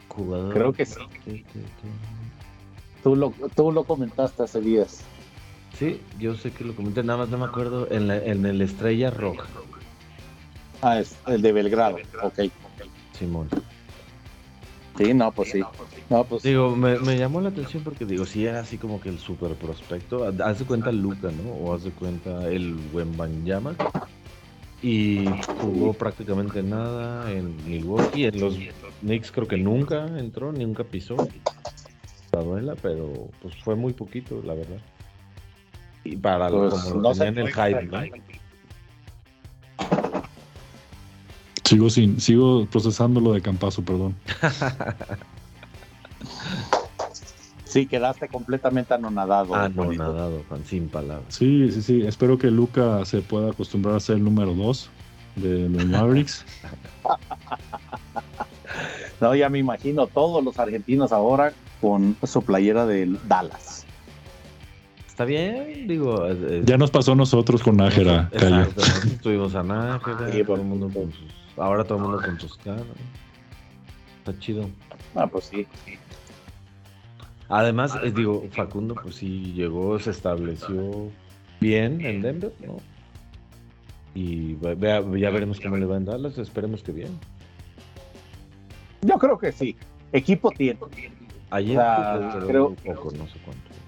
[0.08, 0.52] Jugador.
[0.52, 1.00] Creo que sí.
[1.24, 1.88] Sí, sí, sí.
[3.02, 5.02] Tú lo, tú lo comentaste hace días.
[5.74, 7.86] Sí, yo sé que lo comenté, nada más no me acuerdo.
[7.90, 9.46] En, la- en el Estrella Roja,
[10.82, 11.98] Ah, es el de Belgrado.
[12.22, 12.40] Ok.
[13.12, 13.48] Simón.
[14.96, 15.62] Sí, no, pues sí.
[16.08, 19.08] No, pues Digo, me, me llamó la atención porque digo, sí era así como que
[19.08, 20.24] el super prospecto.
[20.44, 21.50] Haz de cuenta Luca, ¿no?
[21.52, 23.76] O haz de cuenta el Wembanyama.
[24.82, 25.28] Y
[25.60, 28.24] jugó prácticamente nada en Milwaukee.
[28.24, 28.56] En los
[29.00, 31.16] Knicks creo que nunca entró, nunca pisó
[32.32, 34.78] la duela, pero pues fue muy poquito, la verdad.
[36.04, 37.98] Y para lo- Pues, como lo no tenían el hype, ¿no?
[41.70, 44.16] Sigo sin, sigo procesando lo de Campazo, perdón.
[47.64, 49.54] sí, quedaste completamente anonadado.
[49.54, 50.02] Ah, no, Juanito.
[50.02, 51.32] nadado, Juan, sin palabras.
[51.32, 52.02] Sí, sí, sí.
[52.04, 54.90] Espero que Luca se pueda acostumbrar a ser el número dos
[55.36, 56.44] de los Mavericks.
[59.20, 61.52] No, ya me imagino todos los argentinos ahora
[61.82, 63.69] con su playera del Dallas.
[65.20, 66.24] Está bien, digo.
[66.26, 68.60] es- es- Ya nos pasó a nosotros con Nájera, Cayo.
[68.62, 71.26] Exacto, nosotros Tuvimos a Nájera, Sí, todo el mundo con sus,
[71.58, 72.84] ahora todo el mundo con sus caras.
[74.20, 74.70] Está chido.
[75.14, 75.66] Ah, pues sí.
[77.50, 81.10] Además, eh, digo, Facundo, pues sí llegó, se estableció
[81.60, 82.78] bien en Denver, ¿no?
[84.14, 87.18] Y vea- ya veremos cómo le va en Dallas, esperemos que bien.
[89.02, 89.76] Yo creo que sí.
[90.14, 90.78] Equipo tiene.
[91.50, 93.79] Ayer O sea, creo- poco, no sé cuánto.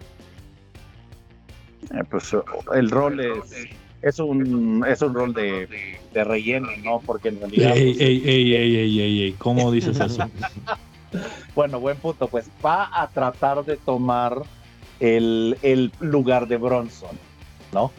[1.91, 2.35] Eh, pues
[2.75, 3.67] el rol es,
[4.03, 5.69] es un es un rol de,
[6.13, 7.01] de relleno, ¿no?
[7.05, 10.25] Porque en realidad, Ey, pues, ey, ey, ey, ey, ey, ey, ¿cómo dices eso?
[11.55, 14.43] bueno, buen punto, pues va a tratar de tomar
[15.01, 17.11] el, el lugar de Bronson,
[17.73, 17.91] ¿no?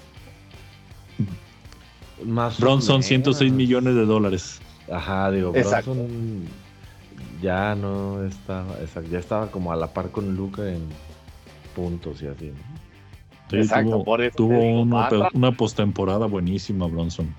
[2.24, 3.06] más Bronson, menos.
[3.08, 4.62] 106 millones de dólares.
[4.90, 5.94] Ajá, digo, Exacto.
[5.94, 6.44] Bronson
[7.42, 10.88] ya no estaba, exacto, ya estaba como a la par con Luca en
[11.76, 12.46] puntos y así.
[12.46, 12.73] ¿no?
[13.50, 14.82] Sí, Exacto, tuvo, por eso tuvo digo,
[15.34, 17.34] una, postemporada buenísima, Bronson.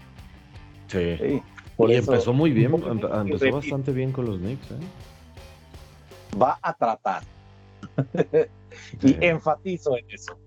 [0.89, 1.17] Sí.
[1.19, 1.43] Sí,
[1.77, 4.79] por y eso empezó muy bien, empezó bastante bien con los Knicks, ¿eh?
[6.41, 7.23] Va a tratar.
[9.03, 9.17] y Sí.
[9.21, 10.39] enfatizo en eso.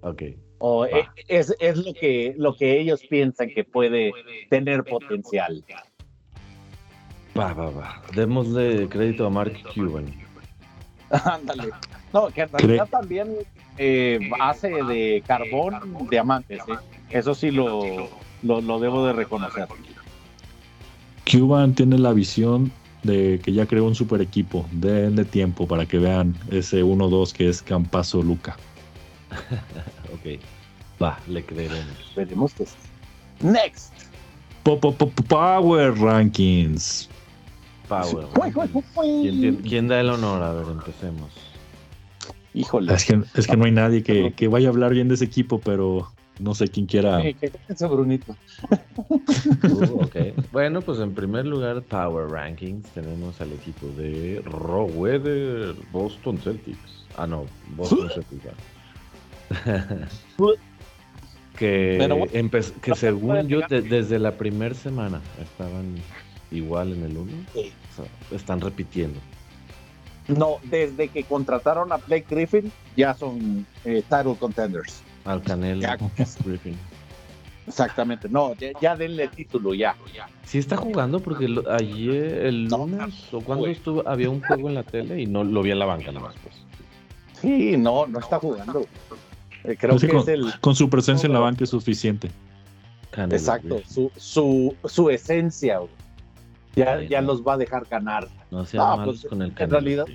[0.00, 0.22] Ok.
[0.58, 0.88] O Va.
[0.88, 4.14] e- es, es lo que lo que ellos piensan que puede
[4.48, 5.64] tener potencial.
[7.38, 8.02] Va, va, va.
[8.14, 10.06] Démosle crédito a Mark Cuban.
[11.10, 11.70] Ándale.
[12.12, 13.36] No, que en realidad también
[13.78, 15.74] eh, hace de carbón
[16.10, 16.62] diamantes.
[16.68, 16.74] ¿eh?
[17.10, 18.08] Eso sí lo,
[18.42, 19.66] lo, lo debo de reconocer.
[21.30, 22.70] Cuban tiene la visión
[23.02, 24.66] de que ya creó un super equipo.
[24.72, 28.56] Denle tiempo para que vean ese 1-2 que es Campazo Luca.
[30.14, 30.40] Ok.
[31.02, 31.86] Va, le creeremos.
[32.14, 32.74] Veremos que sí.
[33.40, 33.92] Next.
[34.62, 37.10] Po- po- po- Power Rankings.
[37.88, 38.26] Power.
[38.40, 39.22] Uy, uy, uy, uy.
[39.22, 40.42] ¿Quién, tiene- quién da el honor?
[40.42, 41.30] A ver, empecemos.
[42.54, 42.94] Híjole.
[42.94, 45.24] Es que, es que no hay nadie que, que vaya a hablar bien de ese
[45.24, 47.20] equipo, pero no sé quién quiera.
[47.20, 48.36] Sí, ¿Qué piensa Brunito?
[49.64, 50.06] Uh.
[50.52, 52.88] Bueno, pues en primer lugar, Power Rankings.
[52.90, 57.04] Tenemos al equipo de Raw Weather, Boston Celtics.
[57.16, 57.44] Ah, no,
[57.76, 58.46] Boston Celtics.
[58.46, 60.06] ah.
[61.58, 65.94] que, Pero bueno, empe- que según yo, de- que- desde la primera semana estaban
[66.50, 67.32] igual en el 1.
[67.52, 67.72] Sí.
[68.32, 69.18] están repitiendo.
[70.28, 75.02] No, desde que contrataron a Blake Griffin, ya son eh, title contenders.
[75.24, 75.96] Al Canelo Ya.
[76.44, 76.76] Griffin.
[77.66, 78.28] Exactamente.
[78.28, 79.96] No, ya, ya denle título, ya.
[80.44, 84.68] Sí está jugando porque lo- ayer, el No, lunes, o cuando estuvo, había un juego
[84.68, 86.54] en la tele y no lo vi en la banca nada más, pues.
[87.40, 88.86] Sí, no, no está jugando.
[89.64, 90.52] Eh, creo Sí, que con, es el.
[90.60, 92.30] con su presencia en la banca es suficiente.
[93.10, 93.92] Canelo Exacto, Griffin.
[93.92, 95.78] su, su, su esencia.
[95.78, 95.90] güey.
[96.76, 97.28] Ya, ya no.
[97.28, 98.28] los va a dejar ganar.
[98.50, 100.06] No sean No, malos pues, con el en realidad-.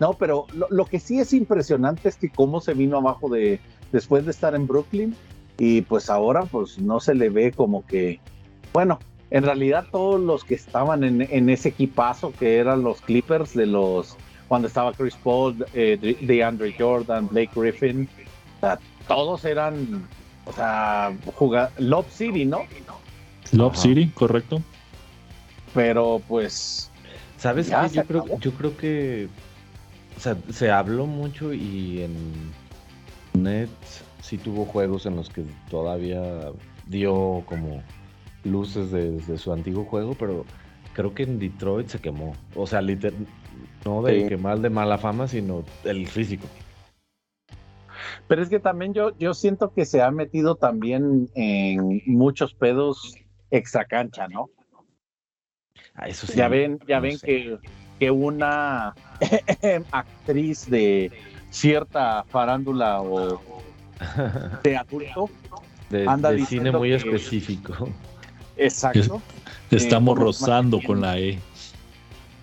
[0.00, 3.60] No, pero lo, lo que sí es impresionante es que cómo se vino abajo de
[3.92, 5.14] después de estar en Brooklyn
[5.56, 8.20] y pues ahora pues no se le ve como que,
[8.72, 8.98] bueno,
[9.30, 13.66] en realidad todos los que estaban en, en ese equipazo que eran los Clippers de
[13.66, 14.16] los
[14.48, 18.08] cuando estaba Chris Paul, eh, de, DeAndre Jordan, Blake Griffin,
[18.56, 18.78] o sea,
[19.08, 20.06] todos eran,
[20.44, 22.62] o sea, jugar Lob City, ¿no?
[23.52, 23.82] Love Ajá.
[23.82, 24.60] City, correcto.
[25.74, 26.90] Pero pues
[27.36, 27.88] ¿Sabes qué?
[27.90, 28.38] Yo creo, acabó.
[28.40, 29.28] yo creo que
[30.16, 32.14] o sea, se habló mucho y en
[33.34, 36.22] Nets sí tuvo juegos en los que todavía
[36.86, 37.82] dio como
[38.44, 40.44] luces de, de su antiguo juego, pero
[40.94, 42.34] creo que en Detroit se quemó.
[42.54, 43.14] O sea, liter-
[43.84, 44.28] no de Sí.
[44.28, 46.46] quemar de mala fama, sino el físico.
[48.28, 53.14] Pero es que también yo, yo siento que se ha metido también en muchos pedos
[53.50, 54.48] extra cancha, ¿no?
[55.94, 56.36] Ah, eso sí.
[56.36, 57.26] ya ven, ya no ven sé.
[57.26, 57.58] que,
[57.98, 58.94] que una
[59.92, 61.12] actriz de
[61.50, 63.40] cierta farándula o
[64.64, 65.30] de adulto,
[65.90, 67.88] de, anda de cine muy que- específico.
[68.56, 69.22] exacto,
[69.70, 71.38] Estamos rozando con la E.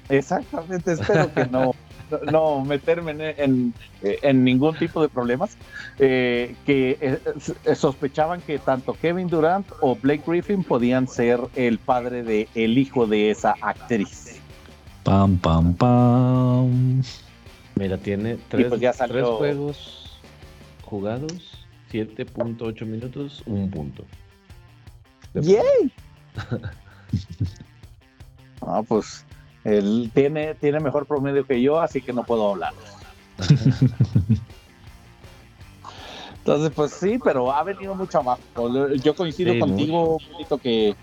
[0.09, 1.71] exactamente, espero que no,
[2.31, 5.57] no meterme en, en, en ningún tipo de problemas,
[5.99, 12.23] eh, que eh, sospechaban que tanto Kevin Durant o Blake Griffin podían ser el padre
[12.23, 14.39] de el hijo de esa actriz.
[15.03, 17.01] Pam, pam, pam.
[17.75, 20.19] Mira, tiene tres, pues ya salió- tres juegos
[20.83, 24.03] jugados, 7.8 minutos, un punto.
[25.33, 25.91] De- ¡Yay!
[28.61, 29.25] Ah, pues
[29.63, 32.73] él tiene, tiene mejor promedio que yo, así que no puedo hablar.
[36.37, 38.41] Entonces, pues sí, pero ha venido mucho abajo.
[39.03, 40.19] Yo coincido Sí, contigo,
[40.61, 40.95] que,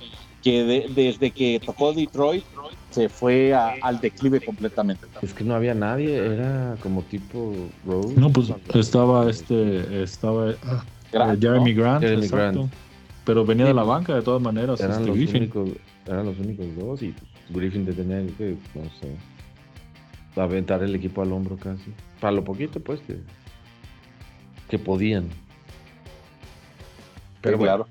[0.43, 2.45] que de- desde que tocó Detroit
[2.91, 5.07] se fue a- al declive completamente.
[5.23, 7.53] Es que no había nadie, era como tipo
[7.87, 8.15] Rose.
[8.17, 11.83] No, pues estaba este, estaba ah, Jeremy ¿no?
[11.83, 12.59] Grant, Jeremy exacto.
[12.61, 12.73] Grant.
[13.25, 15.71] Pero venía Sí, de la banca de todas maneras, eran, este los únicos,
[16.07, 19.15] eran los únicos dos y pues, Griffin te tenía que, no sé,
[20.41, 21.93] aventar el equipo al hombro casi.
[22.21, 23.19] Para lo poquito, pues, que,
[24.69, 25.29] que podían.
[27.41, 27.87] Pero Sí, bueno, claro.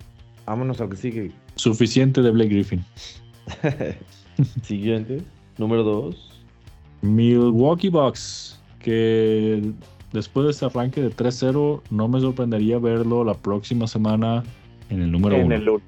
[0.45, 1.31] vámonos al que sigue.
[1.55, 2.83] Suficiente de Blake Griffin.
[4.63, 5.21] Siguiente,
[5.57, 6.43] número dos.
[7.01, 9.71] Milwaukee Bucks, que
[10.13, 14.43] después de este arranque de 3-0, no me sorprendería verlo la próxima semana
[14.89, 15.55] en el número En 1.
[15.55, 15.81] el uno.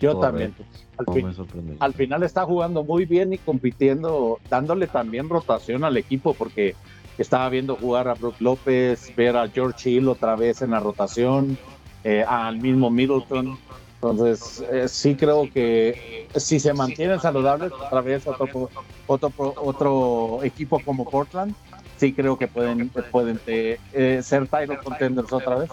[0.00, 0.20] Yo Correcto.
[0.20, 0.54] también.
[0.98, 1.76] Al, No fin- me sorprende.
[1.80, 6.74] al final está jugando muy bien y compitiendo, dándole también rotación al equipo, porque
[7.18, 11.58] estaba viendo jugar a Brook López, ver a George Hill otra vez en la rotación.
[12.06, 13.58] eh, al mismo Middleton.
[13.94, 18.70] Entonces, eh, sí creo que si se mantienen saludables, otra vez otro,
[19.06, 21.54] otro, otro equipo como Portland,
[21.96, 23.78] sí creo que pueden, pueden eh,
[24.22, 25.70] ser title contenders otra vez.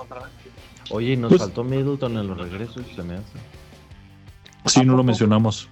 [0.90, 3.38] Oye, nos pues faltó Middleton en los regresos, se me hace.
[4.66, 5.68] Sí, no lo mencionamos.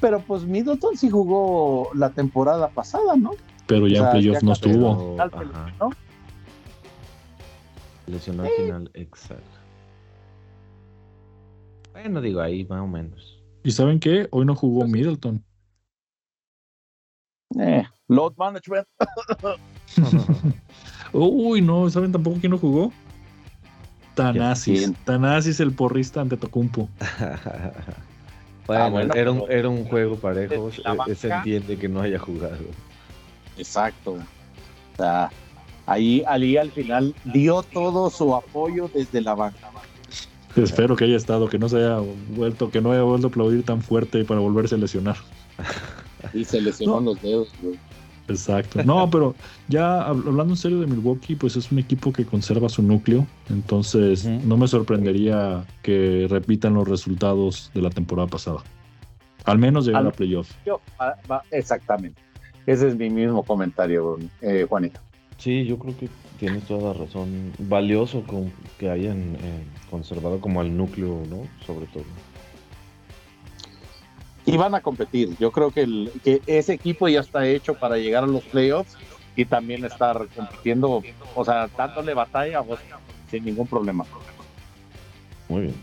[0.00, 3.32] Pero pues Middleton sí jugó la temporada pasada, ¿no?
[3.66, 5.16] Pero ya en playoff no estuvo.
[5.78, 5.90] ¿no?
[8.06, 9.44] Lesionó al final, exacto.
[11.92, 13.42] Bueno, digo, ahí más o menos.
[13.64, 14.28] ¿Y saben qué?
[14.30, 15.44] Hoy no jugó pues Middleton.
[17.58, 18.86] Eh, load management.
[21.12, 22.92] Uy, no, ¿saben tampoco quién no jugó?
[24.16, 24.92] Tanasis.
[25.04, 26.88] Tanasis el porrista ante Tocumpo.
[28.68, 30.72] Ah, bueno, era, un, era un juego parejo.
[31.14, 32.64] Se, entiende que no haya jugado.
[33.56, 34.14] Exacto.
[34.14, 35.30] O sea,
[35.86, 39.70] ahí Ali al final dio todo su apoyo desde la banca.
[40.56, 42.00] Espero que haya estado, que no se haya
[42.30, 45.16] vuelto, que no haya vuelto a aplaudir tan fuerte para volverse a lesionar.
[46.34, 47.78] Y se lesionó los dedos, güey.
[48.28, 48.82] Exacto.
[48.84, 49.34] No, pero
[49.68, 53.26] ya hablando en serio de Milwaukee, pues es un equipo que conserva su núcleo.
[53.48, 58.62] Entonces, no me sorprendería que repitan los resultados de la temporada pasada.
[59.44, 60.50] Al menos llegar a playoff.
[61.50, 62.20] Exactamente.
[62.66, 65.00] Ese es mi mismo comentario, eh, Juanita.
[65.38, 66.08] Sí, yo creo que
[66.40, 67.52] tienes toda la razón.
[67.58, 71.42] Valioso con, que hayan eh, conservado como al núcleo, ¿no?
[71.64, 72.02] Sobre todo
[74.46, 75.36] y van a competir.
[75.38, 78.96] Yo creo que, el, que ese equipo ya está hecho para llegar a los playoffs
[79.34, 81.02] y también estar compitiendo,
[81.34, 82.80] o sea, dándole batalla pues,
[83.30, 84.04] sin ningún problema.
[85.48, 85.74] Muy bien.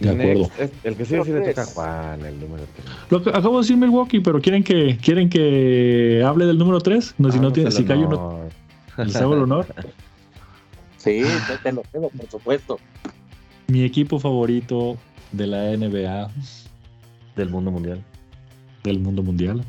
[0.00, 0.50] De acuerdo.
[0.82, 2.86] El, que sigue sí le toca Juan, el número 3.
[3.08, 7.14] Lo acabo de decir Milwaukee, pero quieren que quieren que hable del número 3?
[7.18, 8.40] No, si no tiene, si cae uno,
[8.98, 9.66] ¿les hago el honor?
[10.98, 11.24] Sí,
[11.64, 12.78] te lo tengo, por supuesto.
[13.66, 14.96] Mi equipo favorito
[15.32, 16.30] de la NBA
[17.36, 18.02] del mundo mundial.
[18.84, 19.64] Del mundo mundial.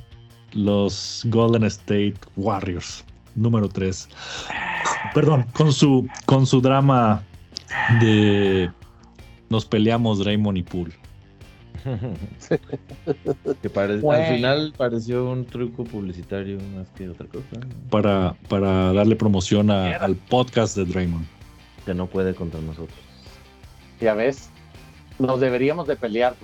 [0.54, 3.04] Los Golden State Warriors,
[3.36, 4.10] número 3.
[5.13, 7.23] Perdón, con su, con su drama
[7.99, 8.69] de
[9.49, 10.93] nos peleamos Raymond y Poole.
[13.62, 17.67] que al final pareció un truco publicitario más que otra cosa.
[17.89, 21.26] Para, para darle promoción al podcast de Draymond.
[21.86, 22.97] Que no puede contra nosotros.
[23.99, 24.49] Ya ves,
[25.19, 26.36] nos deberíamos de pelear.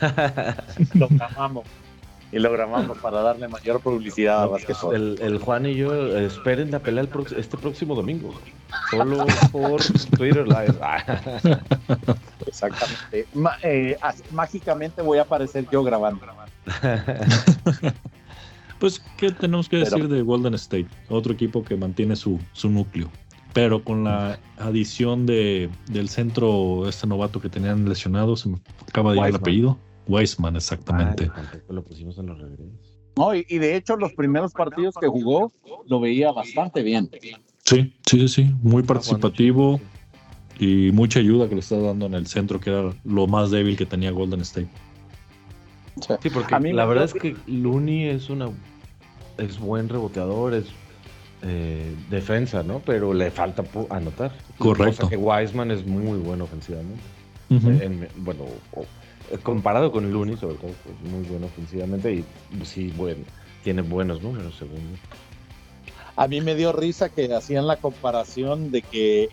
[0.94, 1.64] lo grabamos.
[2.32, 6.78] Y lo grabamos para darle mayor publicidad a El, el, Juan y yo esperen la
[6.78, 8.32] pelea este próximo domingo.
[8.88, 9.82] Solo por
[10.16, 10.76] Twitter Live.
[12.46, 13.26] Exactamente.
[13.64, 13.98] Eh,
[14.30, 16.24] mágicamente voy a aparecer yo grabando.
[18.78, 20.86] pues, ¿qué tenemos que decir de Golden State?
[21.08, 23.10] Otro equipo que mantiene su, su núcleo
[23.52, 29.12] pero con la adición de, del centro, este novato que tenían lesionado, se me acaba
[29.12, 29.78] de ir el apellido.
[30.06, 31.30] Weisman, exactamente.
[31.68, 32.98] lo pusimos en los regresos.
[33.16, 35.52] No, y, de hecho los primeros partidos que jugó
[35.86, 37.10] lo veía bastante bien.
[37.64, 39.80] Sí, sí, sí, muy participativo
[40.58, 43.76] y mucha ayuda que le está dando en el centro, que era lo más débil
[43.76, 44.68] que tenía Golden State.
[46.22, 48.48] Sí, porque a mí la verdad es que Looney es una
[49.38, 50.66] es buen reboteador, es
[51.42, 52.80] eh, defensa, ¿no?
[52.80, 54.32] Pero le falta anotar.
[54.58, 55.08] Correcto.
[55.08, 57.02] que Wiseman es muy bueno ofensivamente.
[58.18, 58.44] bueno,
[59.42, 62.24] comparado con Looney, sobre todo, pues, muy bueno ofensivamente y
[62.64, 63.24] sí, bueno,
[63.62, 64.80] tiene buenos números, según.
[66.16, 69.28] A mí me dio risa que hacían la comparación de que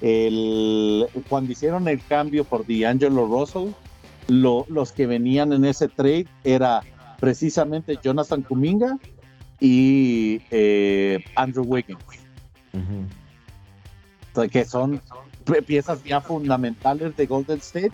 [0.00, 3.72] el, cuando hicieron el cambio por D'Angelo Russell,
[4.28, 6.82] los que venían en ese trade era
[7.18, 8.98] precisamente Jonathan Kuminga
[9.60, 12.00] y eh, Andrew Wiggins.
[14.50, 15.02] Que son
[15.66, 17.92] piezas ya fundamentales de Golden State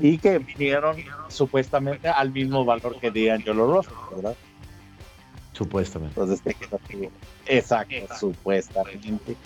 [0.00, 0.96] y que vinieron
[1.28, 4.36] supuestamente al mismo valor que D'Angelo Russell, ¿verdad?
[5.52, 6.18] Supuestamente.
[6.18, 6.56] Entonces
[7.46, 9.36] Exacto, supuestamente.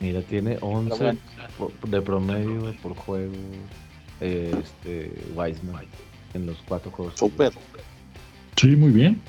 [0.00, 1.16] Mira, tiene 11
[1.86, 3.32] de promedio por juego
[4.20, 5.86] este Wiseman
[6.34, 7.14] en los cuatro juegos.
[7.16, 7.52] Super.
[8.56, 9.22] Sí, muy bien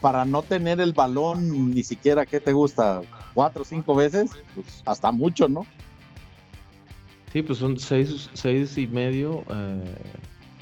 [0.00, 3.02] para no tener el balón ni siquiera, ¿qué te gusta?
[3.34, 4.30] ¿Cuatro o cinco veces?
[4.54, 5.66] Pues hasta mucho, ¿no?
[7.32, 9.94] Sí, pues son seis, seis y medio eh,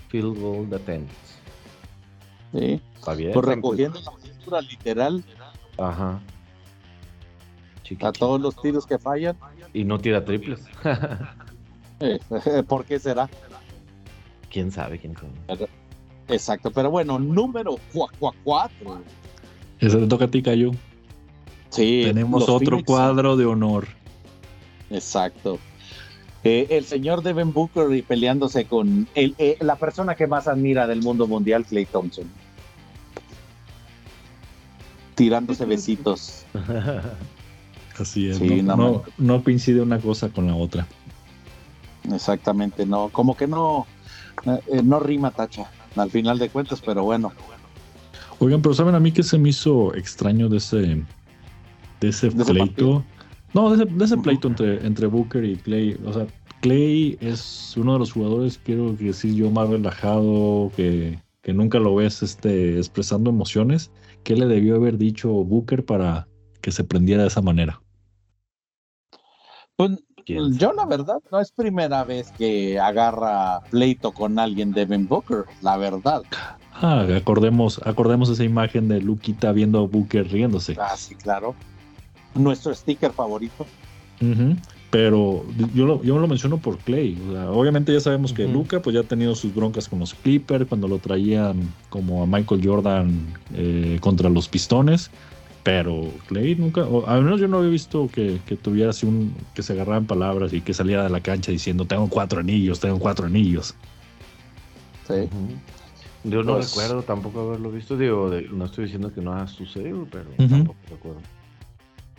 [0.09, 1.14] field goal attempts.
[2.53, 2.80] Sí.
[2.97, 3.32] Está bien.
[3.32, 5.24] Pues recogiendo la pintura literal.
[5.78, 6.20] Ajá.
[8.01, 9.37] A todos los tiros que fallan.
[9.72, 10.64] Y no tira triples.
[12.68, 13.28] ¿Por qué será?
[14.51, 14.99] ¿Quién sabe?
[14.99, 15.68] ¿Quién sabe?
[16.28, 19.03] Exacto, pero bueno, número 4.
[19.80, 20.72] Eso te toca a ti, Cayo.
[21.70, 22.02] Sí.
[22.04, 23.88] Tenemos otro cuadro de honor.
[24.90, 25.58] Exacto.
[26.44, 30.86] Eh, el señor Devin Booker y peleándose con el, eh, la persona que más admira
[30.86, 32.24] del mundo mundial, Clay Thompson.
[35.14, 36.44] Tirándose besitos.
[37.98, 38.38] Así es.
[38.38, 40.86] Sí, no, no- no coincide una cosa con la otra.
[42.12, 43.86] Exactamente, no, como que no,
[44.46, 47.32] eh, no rima tacha, al final de cuentas, pero bueno.
[48.45, 52.42] Oigan, pero ¿saben a mí qué se me hizo extraño de ese, de ese ¿De
[52.42, 53.03] ese pleito?
[53.55, 55.97] no, de ese, de ese pleito entre, entre Booker y Clay.
[56.05, 56.26] O sea,
[56.61, 61.95] Clay es uno de los jugadores, quiero decir yo, más relajado, que, que nunca lo
[61.95, 63.90] ves este, expresando emociones.
[64.24, 66.28] ¿Qué le debió haber dicho Booker para
[66.61, 67.80] que se prendiera de esa manera?
[69.76, 69.92] Pues,
[70.24, 75.44] ¿Quién yo la verdad no es primera vez que agarra pleito con alguien Devin Booker,
[75.62, 76.22] la verdad.
[76.72, 80.76] Ah, acordemos, acordemos esa imagen de Luquita viendo a Booker riéndose.
[80.80, 81.54] Ah, sí, claro.
[82.34, 83.66] Nuestro sticker favorito.
[84.90, 85.44] Pero
[85.74, 87.18] yo lo, yo lo menciono por Clay.
[87.28, 88.46] o sea, obviamente ya sabemos que.
[88.46, 91.60] Luca pues ya ha tenido sus broncas con los Clippers cuando lo traían
[91.90, 95.10] como a Michael Jordan eh, contra los Pistones.
[95.64, 99.34] Pero Clay nunca, o al menos yo no había visto que, que tuviera así un,
[99.54, 102.98] que se agarraran palabras y que saliera de la cancha diciendo tengo cuatro anillos, tengo
[102.98, 103.74] cuatro anillos.
[105.08, 105.28] Sí.
[106.24, 107.96] Yo no Pues- recuerdo tampoco haberlo visto.
[107.96, 111.20] Digo, de- no estoy diciendo que no ha sucedido, pero tampoco recuerdo.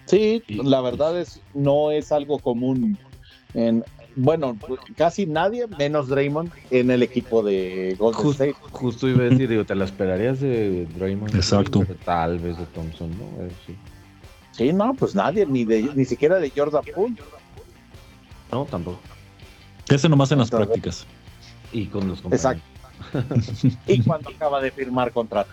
[0.05, 2.97] Sí, Y- la verdad es no es algo común
[3.53, 3.83] en
[4.15, 4.57] bueno,
[4.95, 8.55] casi nadie menos Draymond en el equipo de Golden Just- State.
[8.71, 11.35] justo iba a decir, digo, te la esperarías de Draymond.
[11.35, 11.81] Exacto.
[11.85, 13.43] pero tal vez de Thompson, ¿no?
[13.43, 13.75] Eh, sí.
[14.51, 17.15] Sí, no, pues nadie ni de ni siquiera de Jordan Poole.
[18.51, 18.99] No, tampoco.
[19.89, 21.05] Ese nomás en las Entonces- prácticas.
[21.73, 22.61] Y con los compañeros.
[23.11, 23.77] Exacto.
[23.87, 25.51] y cuando acaba de firmar contrato.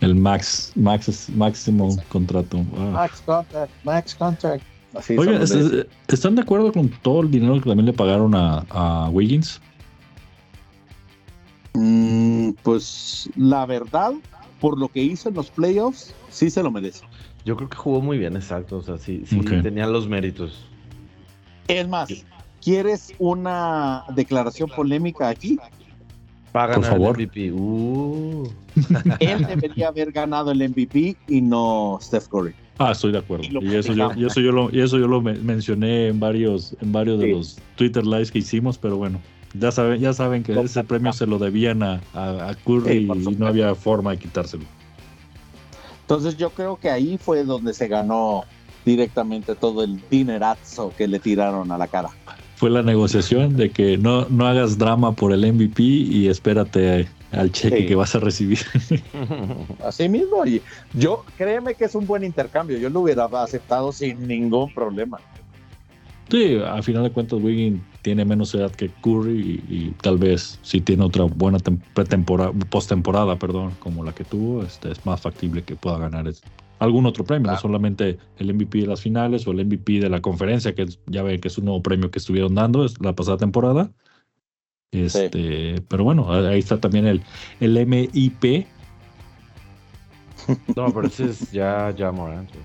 [0.00, 2.64] El max, max, máximo contrato.
[2.76, 2.90] Ah.
[2.92, 4.62] Max contract, max contract.
[4.96, 7.86] Así Oigan, son los ¿est- de- ¿están de acuerdo con todo el dinero que también
[7.86, 9.60] le pagaron a, a Wiggins?
[11.74, 14.12] Mm, pues la verdad,
[14.60, 17.04] por lo que hizo en los playoffs, sí se lo merece.
[17.44, 18.78] Yo creo que jugó muy bien, exacto.
[18.78, 19.18] O sea, sí,
[19.62, 20.64] tenía los méritos.
[21.68, 22.08] Es más,
[22.62, 25.58] ¿quieres una declaración polémica aquí?
[26.52, 27.20] Para Por ganar favor.
[27.20, 27.52] el MVP.
[27.52, 28.48] Uh.
[29.20, 32.54] Él debería haber ganado el MVP y no Steph Curry.
[32.78, 33.46] Ah, estoy de acuerdo.
[33.60, 36.76] Y eso yo, y eso yo lo, y eso yo lo men- mencioné en varios,
[36.80, 39.18] en varios de los Twitter lives que hicimos, pero bueno,
[39.58, 43.30] ya saben, ya saben que ese premio se lo debían a, a- a Curry Sí,
[43.30, 44.64] y no había forma de quitárselo.
[46.02, 48.44] Entonces yo creo que ahí fue donde se ganó
[48.84, 52.10] directamente todo el dinerazo que le tiraron a la cara.
[52.54, 57.50] Fue la negociación de que no, no hagas drama por el MVP y espérate al
[57.52, 57.86] cheque Sí.
[57.86, 58.58] que vas a recibir.
[59.84, 60.62] Así mismo, y
[60.94, 62.78] yo créeme que es un buen intercambio.
[62.78, 65.18] Yo lo hubiera aceptado sin ningún problema.
[66.28, 70.58] Sí, al final de cuentas Wiggins tiene menos edad que Curry y, y tal vez
[70.62, 75.20] si tiene otra buena tem- pretemporada, postemporada, perdón, como la que tuvo, este, es más
[75.20, 76.26] factible que pueda ganar
[76.80, 80.20] algún otro premio, no solamente el MVP de las finales o el MVP de la
[80.20, 83.36] conferencia, que ya ven que es un nuevo premio que estuvieron dando es la pasada
[83.36, 83.90] temporada.
[84.92, 87.22] Este, pero bueno, ahí está también el,
[87.60, 88.66] el MIP.
[90.76, 92.50] No, pero ese es ya, ya Morant.
[92.50, 92.64] güey.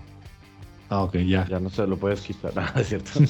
[0.89, 1.47] Ah, ok, ya.
[1.47, 2.51] Ya no se lo puedes quitar.
[2.57, 3.11] Ah, es cierto.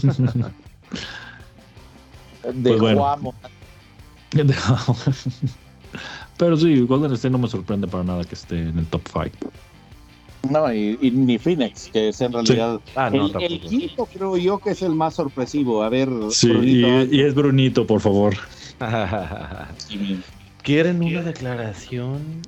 [2.54, 3.34] De Pues bueno.
[6.38, 9.30] Pero sí, Golden State no me sorprende para nada que esté en el top 5.
[10.50, 14.58] No, y, y ni Phoenix, que es en realidad Ah, no, el, quinto creo yo
[14.58, 15.84] que es el más sorpresivo.
[15.84, 18.34] A ver, Sí, Brunito, y, y es Brunito, por favor.
[20.64, 22.42] ¿Quieren una declaración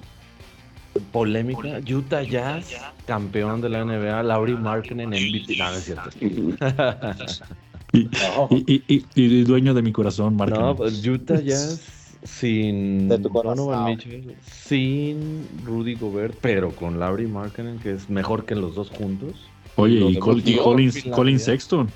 [1.11, 1.79] polémica?
[1.89, 2.73] Utah Jazz,
[3.05, 5.55] campeón de la NBA, Laurie Markkinen MVP.
[5.57, 6.09] No, no es cierto.
[7.95, 8.47] Y, No.
[8.49, 10.51] y, y- y- y dueño de mi corazón, Mark.
[10.51, 13.07] No, pues Utah Jazz sin.
[13.07, 18.89] Donovan Mitchell, sin Rudy Gobert, pero con Laurie Markkinen, que es mejor que los dos
[18.89, 19.47] juntos.
[19.75, 21.03] Oye, y, Col- Collins.
[21.11, 21.87] Colin Sexton.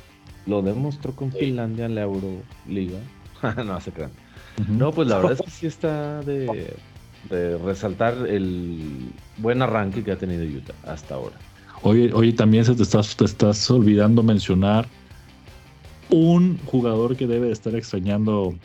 [0.46, 3.00] Lo demostró con Finlandia en la Euroliga.
[3.66, 4.12] no se crean.
[4.68, 6.74] No, pues la verdad es que sí está de,
[7.30, 11.36] de resaltar el buen arranque que ha tenido Utah hasta ahora.
[11.84, 14.88] Oye, oye, también se te estás, te estás olvidando mencionar
[16.10, 18.56] un jugador que debe de estar extrañando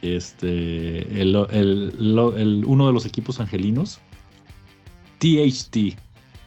[0.00, 3.98] este el, el- uno de los equipos angelinos.
[5.18, 5.96] THT.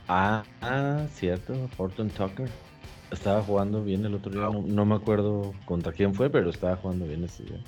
[0.08, 2.50] Ah, ah, cierto, Horton Tucker.
[3.12, 6.76] Estaba jugando bien el otro día, no, no me acuerdo contra quién fue, pero estaba
[6.76, 7.60] jugando bien ese día.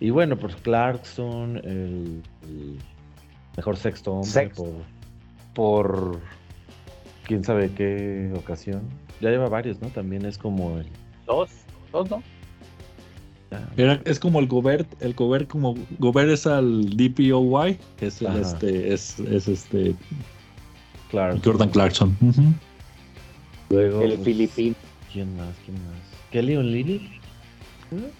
[0.00, 2.78] Y bueno, pues Clarkson, el, el
[3.56, 4.64] mejor sexto hombre Sexto.
[5.54, 6.20] por, por
[7.24, 8.82] quién sabe qué ocasión.
[9.20, 9.88] Ya lleva varios, ¿no?
[9.88, 10.86] También es como el
[11.26, 11.50] Dos,
[11.92, 12.22] dos, ¿no?
[13.76, 18.36] Era, es como el Gobert, el Gobert como Gobert es al DPOY, que es el
[18.36, 19.94] este, es, es este.
[21.10, 22.14] Jordan Clarkson.
[23.70, 24.76] Luego, El pues, filipino.
[25.10, 25.54] ¿Quién más?
[25.64, 25.96] ¿Quién más?
[26.30, 27.17] ¿Kelly O'Leary?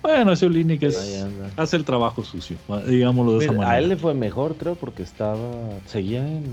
[0.03, 1.51] Bueno, ese Olini que Ahí es, anda.
[1.57, 2.57] hace el trabajo sucio,
[2.87, 3.77] digámoslo de esa Mira, manera.
[3.77, 5.39] a él le fue mejor, creo, porque estaba.
[5.87, 6.45] Seguía en.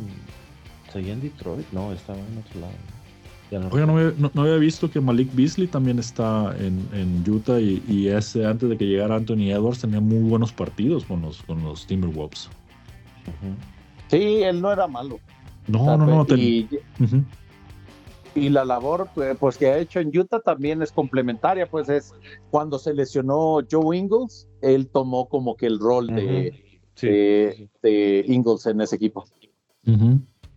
[0.92, 1.66] Seguía en Detroit.
[1.72, 2.74] No, estaba en otro lado.
[3.52, 6.88] Ya no Oiga, no había, no- no había visto que Malik Beasley también está en,
[6.94, 11.06] en Utah y, y ese antes de que llegara Anthony Edwards tenía muy buenos partidos
[11.06, 12.50] con los, con los Timberwolves.
[14.10, 15.20] Sí, él no era malo.
[15.68, 16.26] No, no, no.
[16.26, 16.68] ten- y.
[18.36, 22.14] y la labor pues, pues, que ha hecho en Utah también es complementaria, pues es
[22.52, 26.66] cuando se lesionó Joe Ingles, él tomó como que el rol de,
[26.96, 27.70] Sí, de, sí, sí.
[27.84, 29.26] de Ingles en ese equipo.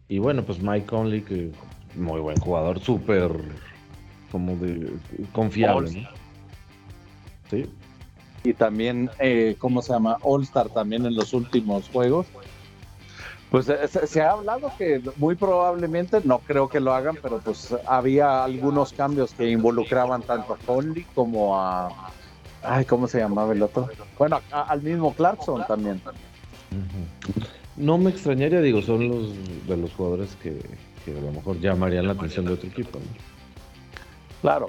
[0.08, 1.50] Y bueno, pues Mike Conley, que
[1.96, 3.32] muy buen jugador, súper.
[4.32, 4.92] Como de.
[5.32, 6.08] Confiable, ¿no?
[7.50, 7.66] Sí.
[8.44, 10.18] Y también, eh, ¿cómo se llama?
[10.22, 12.26] All Star también en los últimos juegos.
[13.50, 17.38] Pues eh, se, se ha hablado que muy probablemente, no creo que lo hagan, pero
[17.40, 21.88] pues había algunos cambios que involucraban tanto a Conley como a...
[22.62, 23.88] Ay, ¿cómo se llamaba el otro?
[24.18, 26.00] Bueno, a- al mismo Clarkson también.
[27.76, 29.32] No me extrañaría, digo, son los
[29.66, 30.58] de los jugadores que,
[31.04, 32.98] que a lo mejor llamarían la atención de otro equipo.
[32.98, 33.04] ¿no?
[34.42, 34.66] Claro.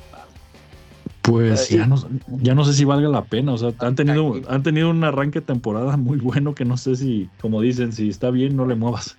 [1.30, 1.96] Pues ya no,
[2.42, 3.54] ya no sé si valga la pena.
[3.54, 6.96] O sea, han tenido, han tenido un arranque de temporada muy bueno que no sé
[6.96, 9.18] si, como dicen, si está bien, no le muevas.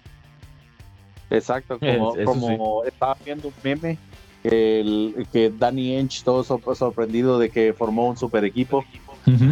[1.31, 3.99] Exacto, como, Es- estaba viendo un meme,
[4.43, 8.85] que, el- que Danny Ench todo sor- sorprendido de que formó un super equipo.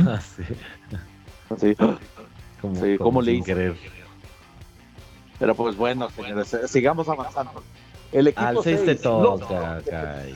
[0.07, 0.43] Ah, sí.
[1.59, 1.75] Sí.
[2.61, 3.45] Como, Sí, como ¿cómo le hizo?
[3.45, 3.77] querer.
[5.39, 7.63] Pero pues bueno, señores, sigamos avanzando.
[8.11, 10.35] El equipo Al 6 te seis, toca, Cayo.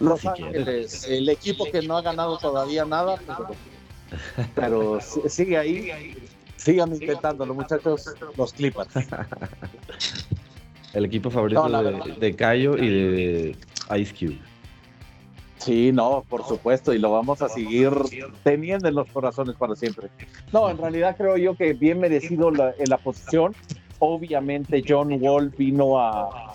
[0.00, 3.48] Los, Si Ángeles, el equipo que no ha ganado todavía nada, pero,
[4.54, 6.14] pero si- sigue ahí.
[6.56, 8.88] Sigan intentándolo, muchachos, los Clippers.
[10.94, 13.56] El equipo favorito No, de, de Cayo y de
[13.98, 14.40] Ice Cube.
[15.58, 17.90] Sí, no, por supuesto, y lo vamos a seguir
[18.44, 20.08] teniendo en los corazones para siempre.
[20.52, 23.54] No, en realidad creo yo que bien merecido la, en la posición.
[23.98, 26.45] Obviamente John Wall vino a,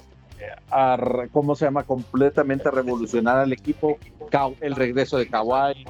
[0.69, 0.97] a,
[1.31, 1.83] ¿cómo se llama?
[1.83, 3.97] Completamente revolucionar al equipo.
[4.61, 5.85] El regreso de Kawhi.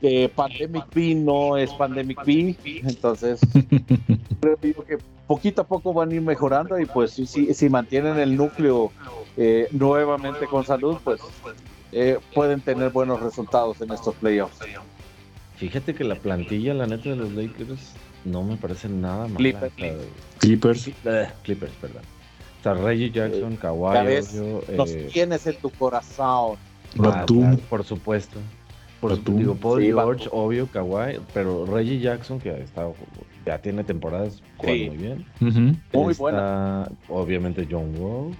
[0.00, 3.40] Que Pandemic P no es Pandemic P, entonces
[4.40, 7.68] creo yo que poquito a poco van a ir mejorando y pues si, si, si
[7.68, 8.92] mantienen el núcleo
[9.36, 11.20] eh, nuevamente con salud, pues
[11.90, 14.58] eh, pueden tener buenos resultados en estos playoffs.
[15.56, 17.94] Fíjate que la plantilla, la neta de los Lakers,
[18.24, 19.36] no me parece nada mala.
[19.36, 19.72] Clippers.
[20.38, 20.90] Clippers.
[21.42, 22.02] Clippers, perdón.
[22.58, 24.04] O sea, Reggie Jackson, Ya Kawhi,
[24.76, 26.56] Los eh, tienes en tu corazón.
[26.96, 27.44] Batum.
[27.44, 28.38] Ah, por supuesto.
[29.00, 29.24] Por Batum.
[29.24, 30.38] supuesto, digo, Paul Sí, George, Batum.
[30.40, 32.94] obvio, Kawhi, pero Reggie Jackson, que ha estado,
[33.46, 34.88] ya tiene temporadas jugando Sí.
[34.90, 35.26] muy bien.
[35.40, 36.00] Ujú.
[36.02, 36.88] Muy Está, buena.
[37.08, 38.34] Obviamente John Wall.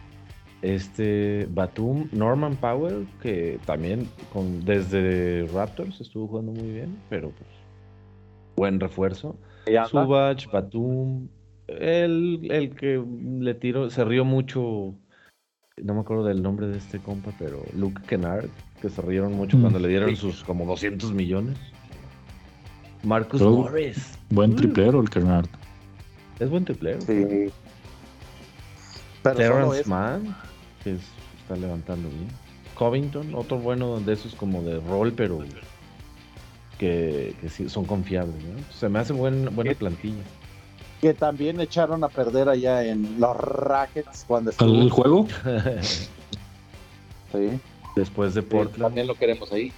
[0.60, 7.48] Este Batum, Norman Powell, que también con, desde Raptors estuvo jugando muy bien, pero pues
[8.56, 9.36] buen refuerzo.
[9.66, 9.86] Está.
[9.86, 11.28] Subach, Batum,
[11.68, 13.02] el, el que
[13.40, 14.94] le tiró, se rió mucho,
[15.82, 18.48] no me acuerdo del nombre de este compa, pero Luke Kennard,
[18.80, 19.60] que se rieron mucho Mm.
[19.60, 21.58] cuando le dieron sus como 200 millones.
[23.04, 24.56] Marcus Pero- Morris, Buen Mm.
[24.56, 25.46] triplero el Kernard.
[26.40, 27.00] es buen triplero.
[27.00, 27.50] Sí.
[29.22, 30.36] Pero solo Terrence es- Mann,
[30.84, 31.08] que es-
[31.42, 32.28] está levantando bien.
[32.74, 35.40] Covington, otro bueno de esos como de rol, pero
[36.78, 38.36] que, que sí son confiables.
[38.44, 38.72] ¿no?
[38.72, 40.22] Se me hace buen, buena plantilla.
[41.01, 44.90] Que también echaron a perder allá en los Rackets cuando ¿El estuvo.
[44.90, 45.28] juego?
[47.32, 47.61] Sí.
[47.94, 48.82] Después de Portland.
[48.82, 49.72] también lo queremos ahí.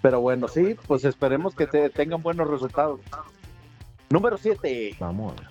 [0.00, 3.00] Pero bueno, sí, pues esperemos que te- tengan buenos resultados.
[4.10, 4.96] Número 7.
[4.98, 5.50] Vamos a ver.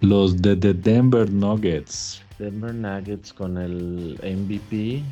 [0.00, 2.22] Los de The Denver Nuggets.
[2.38, 5.02] Denver Nuggets con el MVP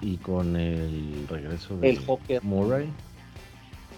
[0.00, 2.42] y con el regreso de El Joker.
[2.42, 2.88] Murray.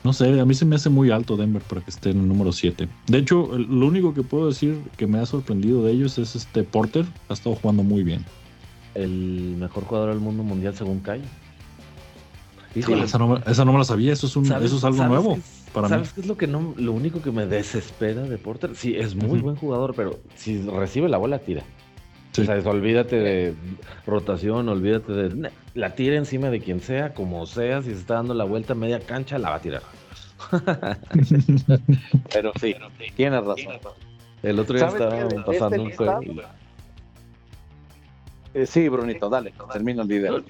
[0.03, 2.29] No sé, a mí se me hace muy alto Denver para que esté en el
[2.29, 2.89] número 7.
[3.07, 6.63] De hecho, lo único que puedo decir que me ha sorprendido de ellos es este
[6.65, 7.05] Porter.
[7.29, 8.25] Ha estado jugando muy bien.
[8.95, 11.21] El mejor jugador del mundo mundial según Kai.
[12.75, 14.85] Híjole, Esa no, me- esa no me la sabía, eso es, un, ¿Sabes- eso es
[14.85, 15.95] algo nuevo qué es- para mí.
[15.95, 18.75] ¿Sabes qué es lo que no, lo único que me desespera de Porter?
[18.77, 21.65] Sí, es muy buen jugador, pero si recibe la bola, tira.
[22.33, 22.43] Sí.
[22.43, 23.55] O sea, es- olvídate de
[24.07, 25.51] rotación, olvídate de.
[25.75, 28.77] La tira encima de quien sea, como sea, si se está dando la vuelta a
[28.77, 29.83] media cancha, la va a tirar.
[32.33, 32.75] Pero sí,
[33.17, 33.75] tienes razón.
[34.43, 36.43] El otro día estaba pasando este un juego.
[38.53, 40.45] Eh, sí, Brunito, dale, termina el video.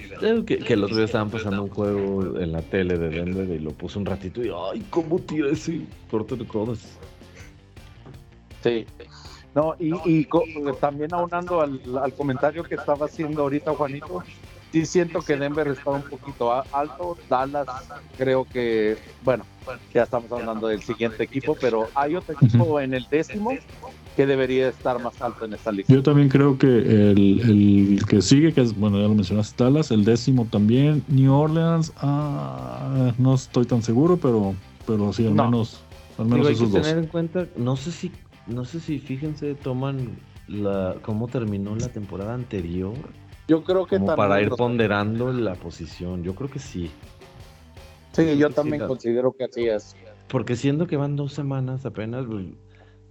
[0.47, 3.59] Que, que el otro día estaban pasando un juego en la tele de Denver y
[3.59, 6.81] lo puse un ratito y ¡ay, cómo tira ese corte de codos!
[8.62, 8.87] Sí.
[9.55, 10.44] No, y, y co-
[10.80, 14.22] también aunando al, al comentario que estaba haciendo ahorita Juanito,
[14.72, 17.66] sí siento que Denver está un poquito alto, Dallas
[18.16, 19.44] creo que, bueno,
[19.92, 23.59] ya estamos hablando del siguiente equipo, pero hay otro equipo en el décimo
[24.16, 25.92] que debería estar más alto en esta lista.
[25.92, 27.40] Yo también creo que el,
[27.98, 31.92] el que sigue, que es, bueno, ya lo mencionaste, Dallas, el décimo también, New Orleans,
[31.96, 34.55] ah, no estoy tan seguro, pero,
[34.86, 35.46] pero sí, al No.
[35.46, 35.80] menos,
[36.18, 36.72] al Digo, menos hay que dos.
[36.86, 38.12] tener en cuenta, no sé si,
[38.47, 40.16] no sé si fíjense, toman
[40.49, 42.95] la, cómo terminó la temporada anterior
[43.49, 46.22] Yo creo que como también para ir los- ponderando la posición.
[46.22, 46.91] Yo creo que sí.
[48.12, 49.95] Sí, yo también considero que así es.
[50.28, 52.47] Porque siendo que van dos semanas apenas, pues,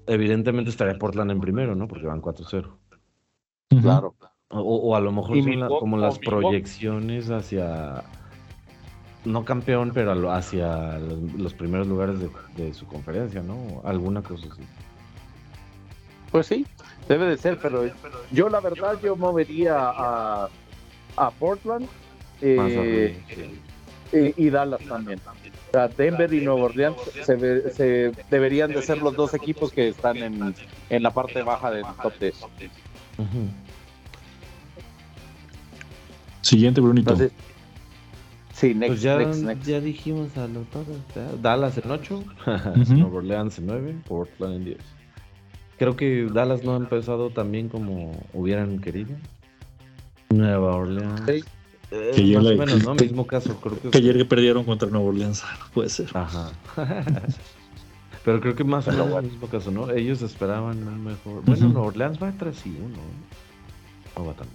[0.07, 1.87] evidentemente estaría Portland en primero, ¿no?
[1.87, 2.77] Porque van 4-0.
[3.71, 3.81] Ujú.
[3.81, 4.15] Claro.
[4.49, 8.03] O, o a lo mejor son mi la- bo- como las proyecciones hacia,
[9.25, 13.81] no campeón, pero hacia los, los primeros lugares de, de su conferencia, ¿no?
[13.83, 14.61] Alguna cosa así.
[16.31, 16.65] Pues sí,
[17.07, 17.89] debe de ser, pero
[18.31, 20.49] yo la verdad yo movería a,
[21.17, 21.87] a Portland
[22.41, 23.19] eh,
[24.11, 25.19] eh, y Dallas también.
[25.27, 29.71] O sea, Denver y Nueva Orleans se, ve- se deberían de ser los dos equipos
[29.71, 30.55] que están en,
[30.89, 32.35] en la parte baja del top 10.
[33.17, 33.27] Ujú.
[36.41, 37.11] Siguiente, Brunito.
[37.11, 37.31] Entonces,
[38.53, 39.65] sí, next, Pues ya, next, next.
[39.67, 40.85] ya dijimos a lo todo.
[41.15, 41.27] ya.
[41.41, 42.93] Dallas en 8, Ujú.
[42.93, 44.77] Nueva Orleans en 9, Portland en 10.
[45.79, 49.11] Creo que Dallas no ha empezado tan bien como hubieran querido.
[50.29, 51.21] Nueva Orleans.
[51.25, 51.43] Sí.
[51.91, 52.95] eh, Que ya más o menos, ¿no?
[52.95, 53.89] que- Mismo caso, creo que.
[53.89, 56.09] que ayer que perdieron contra Nueva Orleans, puede ser.
[56.13, 56.51] Ajá.
[58.25, 59.89] Pero creo que más o menos el mismo caso, ¿no?
[59.89, 61.41] Ellos esperaban un mejor.
[61.45, 61.73] Bueno, Ujú.
[61.73, 62.79] Nueva Orleans va 3 y 1.
[64.17, 64.47] No va tan.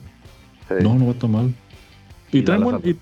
[0.68, 0.84] Sí.
[0.84, 1.54] No, no va tan mal.
[2.30, 2.96] Y, Y traen buen, y,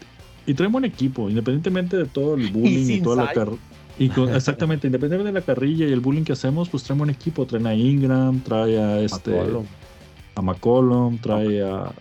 [0.51, 3.35] y traen buen equipo, independientemente de todo el bullying y, toda la Sai.
[4.09, 4.23] Carrilla.
[4.23, 7.11] Y con- exactamente, independientemente de la carrilla y el bullying que hacemos, pues traen buen
[7.11, 7.47] equipo.
[7.47, 9.65] Traen a Ingram, trae a este McCollum.
[10.37, 11.93] a McCollum, trae a, a-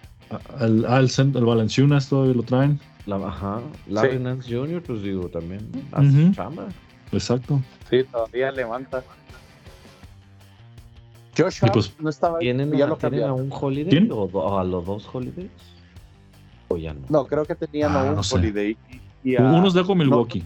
[0.60, 2.80] al, al, al Valenciunas todavía lo traen.
[3.06, 3.60] La, ajá.
[3.88, 4.24] Larry Sí.
[4.24, 5.68] Nance Jr., pues digo, también.
[5.92, 6.68] hace chamba.
[7.12, 7.60] Exacto.
[7.90, 9.04] Sí, todavía levanta.
[11.38, 14.10] Josh Y Hart pues- no estaba ahí, ¿Tienen, ya a, lo ¿tienen a un holiday?
[14.12, 15.50] O, a los dos holidays?
[16.68, 17.02] ¿O ya no?
[17.10, 18.36] No, creo que tenían Ah, a un no sé.
[18.36, 18.78] Holiday.
[19.24, 20.44] Y a- Unos dejo Milwaukee.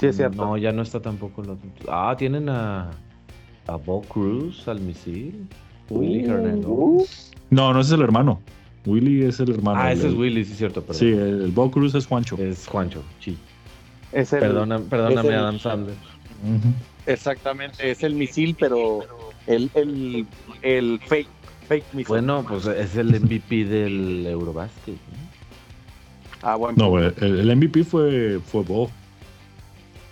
[0.00, 0.44] Sí, es cierto.
[0.44, 1.42] No, ya no está tampoco.
[1.42, 1.58] Los...
[1.88, 2.90] Ah, tienen a.
[3.66, 5.46] A Bo Cruz al misil.
[5.88, 6.68] Willy Hernando.
[6.68, 7.06] Uh,
[7.50, 8.40] No, no ese es el hermano.
[8.86, 9.80] Willy es el hermano.
[9.80, 10.96] ah, El- ese es Willy, sí, cierto, perdón.
[11.00, 12.36] Sí, el, el Bo Cruz es Juancho.
[12.36, 13.38] Es Juancho, sí.
[14.12, 15.94] es el- Perdona, perdóname, es el- Adam Sandler.
[17.06, 19.00] Exactamente, es el misil, pero
[19.46, 20.26] el, el,
[20.62, 21.28] el fake,
[21.68, 22.08] fake misil.
[22.08, 24.94] Bueno, pues es el MVP del Eurobasket.
[24.96, 25.33] ¿no?
[26.44, 28.90] Ah, No, güey, el, el MVP fue, fue Bo.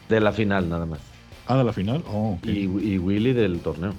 [0.09, 1.01] De la final, nada más.
[1.47, 2.03] Ah, de la final.
[2.09, 2.47] Oh, ok.
[2.47, 3.93] Y, y Willy del torneo.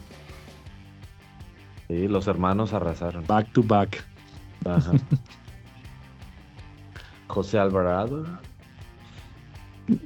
[1.88, 3.26] Sí, los hermanos arrasaron.
[3.28, 4.04] Back to back.
[4.66, 4.92] Ajá.
[7.28, 8.26] José Alvarado.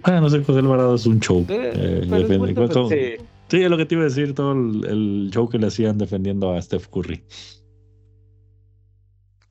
[0.03, 1.45] Ah, no sé, José Alvarado es un show.
[1.49, 3.15] Eh, Eh, pero es todo- Sí,
[3.49, 6.53] Sí, lo que te iba a decir, todo el, el show que le hacían defendiendo
[6.53, 7.23] a Steph Curry.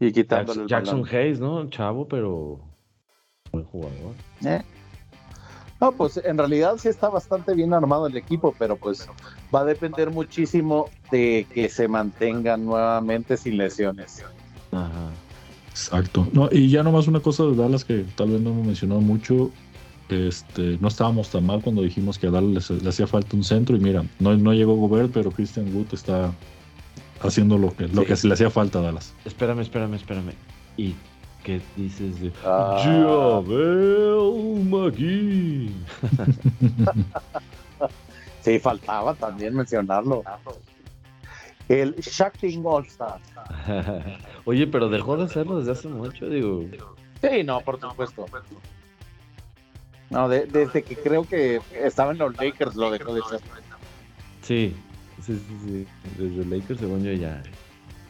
[0.01, 1.17] Y quitándole Jackson, el Jackson balón.
[1.17, 1.71] Hayes, ¿no?
[1.71, 2.61] Chavo, pero
[3.53, 4.15] buen jugador.
[4.45, 4.63] Eh.
[5.81, 9.09] No, pues en realidad sí está bastante bien armado el equipo, pero pues
[9.55, 14.25] va a depender muchísimo de que se mantengan nuevamente sin lesiones.
[14.73, 15.11] Ajá.
[15.69, 16.27] Exacto.
[16.33, 19.51] No, y ya nomás una cosa de Dallas que tal vez no hemos mencionado mucho.
[20.09, 23.45] Este, no estábamos tan mal cuando dijimos que a Dallas le, le hacía falta un
[23.45, 23.77] centro.
[23.77, 26.33] Y mira, no, no llegó Gobert, pero Christian Wood está
[27.21, 28.07] haciendo lo que, lo Sí.
[28.09, 29.15] que se le hacía falta a Dallas.
[29.25, 30.33] Espérame, espérame, espérame.
[30.77, 30.95] ¿Y
[31.45, 32.81] qué dices de Ah.
[32.83, 35.71] Javel McGee?
[38.43, 40.23] Sí, faltaba también mencionarlo.
[41.69, 43.19] El Shacking All-Star.
[44.45, 46.65] Oye, pero dejó de hacerlo desde hace mucho, digo.
[47.21, 48.25] Sí, no, por supuesto.
[50.11, 53.41] No, de- desde que creo que estaba en los Lakers lo dejó de hacer.
[54.43, 54.77] Sí,
[55.23, 55.87] sí, sí, sí.
[56.23, 57.43] Desde Lakers, según yo, ya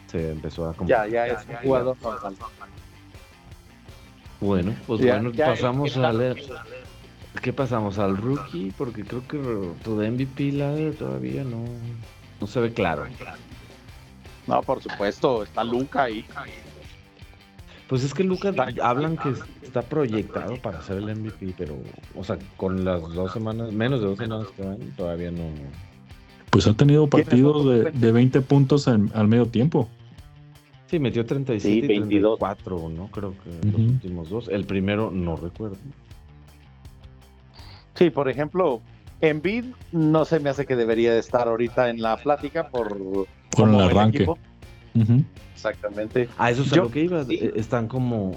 [0.07, 2.35] se empezó a como- Ya, ya es un jugador normal.
[4.39, 6.37] Bueno, pues Ya- bueno, ya- pasamos ya- a leer.
[7.41, 7.97] ¿Qué pasamos?
[7.99, 8.71] ¿Al rookie?
[8.77, 9.37] Porque creo que
[9.83, 11.63] tu de MVP ladder todavía no,
[12.39, 13.05] no se ve claro.
[14.47, 16.25] No, por supuesto, está Luca ahí.
[17.87, 19.33] Pues es que Lucas hablan que
[19.63, 21.77] está proyectado para ser el MVP, pero,
[22.15, 25.43] o sea, con las dos semanas, menos de dos semanas que van, todavía no.
[26.49, 29.89] Pues ha tenido ¿Quién es partidos de, de 20 puntos en- al medio tiempo.
[30.87, 32.39] Sí, metió 37 Sí, y 22.
[32.39, 33.07] 34, ¿no?
[33.07, 34.47] Creo que los últimos dos.
[34.47, 35.75] El primero no recuerdo.
[37.95, 38.81] Sí, por ejemplo,
[39.21, 43.25] Embiid no se me hace que debería de estar ahorita en la plática por Con
[43.55, 44.25] cómo el arranque.
[45.53, 46.29] Exactamente.
[46.37, 47.23] A eso es a lo que iba.
[47.25, 47.37] sí.
[47.55, 48.31] Están como,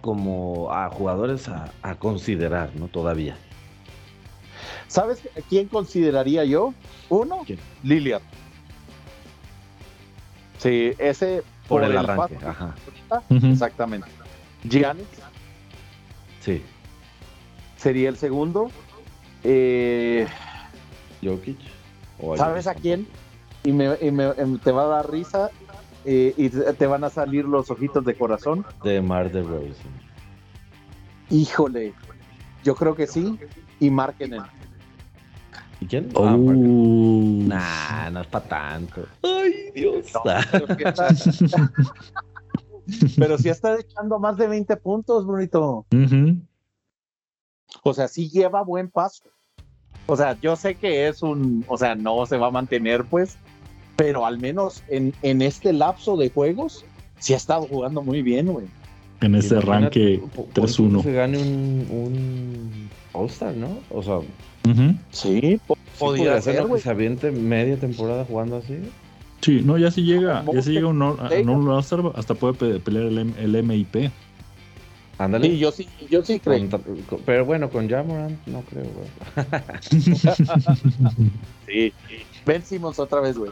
[0.00, 2.86] como a jugadores a, a considerar, ¿no?
[2.88, 3.36] Todavía.
[4.88, 6.74] ¿Sabes a quién consideraría yo?
[7.08, 7.58] Uno, ¿Quién?
[7.82, 8.22] Lillard.
[10.58, 12.34] Sí, ese Por, el, arranque.
[12.36, 12.74] paso Ajá.
[13.30, 14.08] Exactamente.
[14.64, 15.06] Giannis
[16.40, 16.62] Sí.
[17.76, 18.70] sería el segundo.
[19.44, 20.26] Eh,
[21.22, 21.58] Jokic.
[22.20, 23.06] o ¿Sabes a quién?
[23.64, 25.50] Y, me, y me- em, te va a dar risa
[26.04, 28.64] eh, y te van a salir los ojitos de corazón.
[28.82, 30.08] De Mar de Rosen.
[31.30, 31.92] Híjole,
[32.64, 33.38] yo creo que sí.
[33.78, 34.42] Y Markenen.
[35.80, 36.10] ¿Y quién?
[36.14, 36.24] Oh.
[36.24, 36.36] Ah.
[36.36, 39.06] Nah, no es para tanto.
[39.22, 40.06] Ay, Dios.
[40.14, 41.08] No, pero, sí está,
[43.16, 45.86] pero sí está echando más de 20 puntos, Brunito.
[47.82, 49.24] O sea, sí lleva buen paso.
[50.06, 53.36] O sea, yo sé que es un, o sea, no se va a mantener, pues,
[53.96, 56.84] pero al menos en, en este lapso de juegos,
[57.18, 58.66] sí ha estado jugando muy bien, güey.
[59.20, 60.96] En ese arranque po- pon tú 3-1.
[60.98, 63.78] que Se gane un, un All-Star, ¿no?
[63.90, 64.18] O sea.
[65.12, 68.78] Sí, po- sí podría ser que se aviente media temporada jugando así.
[69.40, 72.80] Sí, no, ya si llega, Como ya si llega un, un All-Star, hasta puede pe-
[72.80, 74.10] pelear el, M- el MIP.
[75.18, 75.48] Ándale.
[75.48, 76.68] Sí, yo sí, yo sí creo.
[77.08, 79.08] Con- pero bueno, con Jamoran no creo, güey.
[81.66, 81.92] Sí.
[82.46, 83.50] Ben Simmons otra vez, güey.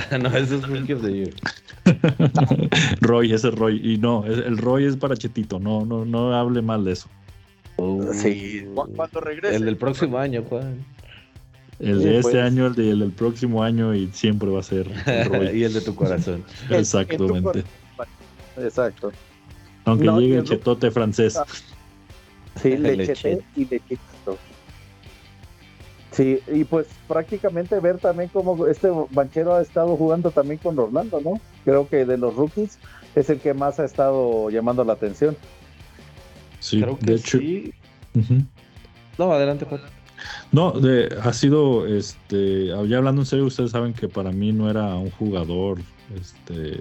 [0.20, 1.30] no, ese es Rookie of the Year.
[3.00, 3.80] Roy, ese es Roy.
[3.82, 5.58] Y no, el Roy es para Chetito.
[5.58, 7.08] No, no, no hable mal de eso.
[8.12, 9.56] Sí, cu- cuando regrese.
[9.56, 10.84] El del próximo año, Juan.
[11.78, 12.42] El Sí, de este pues.
[12.44, 15.58] año, el, de- el del próximo año y siempre va a ser el Roy.
[15.58, 16.42] y el de tu corazón.
[16.70, 17.64] Exactamente.
[18.56, 19.12] Exacto.
[19.84, 21.38] Aunque No, llegue el chetote francés.
[22.62, 22.96] Sí, Lechete.
[22.96, 24.02] lechete y lechito.
[26.16, 31.20] Sí, y pues prácticamente ver también cómo este banchero ha estado jugando también con Orlando,
[31.20, 31.38] ¿no?
[31.62, 32.78] Creo que de los rookies
[33.14, 35.36] es el que más ha estado llamando la atención.
[36.58, 37.38] Sí, creo que de hecho.
[37.38, 37.74] sí.
[39.18, 39.82] No, adelante, Juan.
[40.52, 44.70] No, de, ha sido, este, ya hablando en serio, ustedes saben que para mí no
[44.70, 45.80] era un jugador,
[46.18, 46.80] este,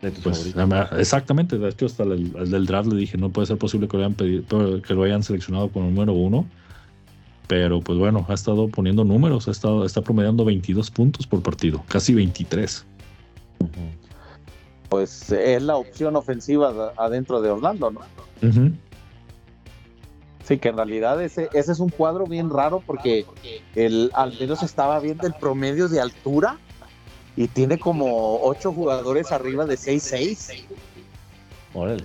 [0.00, 0.98] De tus pues, favoritos.
[1.00, 3.96] exactamente, de hecho hasta el, el del draft le dije, no puede ser posible que
[3.96, 6.46] lo hayan pedido, que lo hayan seleccionado como número uno,
[7.46, 11.82] pero pues bueno, ha estado poniendo números, ha estado, está promediando 22 puntos por partido,
[11.88, 12.84] casi 23.
[13.60, 13.70] Ujú.
[14.88, 18.00] Pues es la opción ofensiva de- adentro de Orlando, ¿no?
[20.46, 23.24] Sí, que en realidad ese, ese es un cuadro bien raro porque
[23.74, 26.58] el, al menos estaba viendo el promedio de altura
[27.36, 30.66] y tiene como ocho jugadores arriba de 6'6".
[31.72, 32.04] Órale.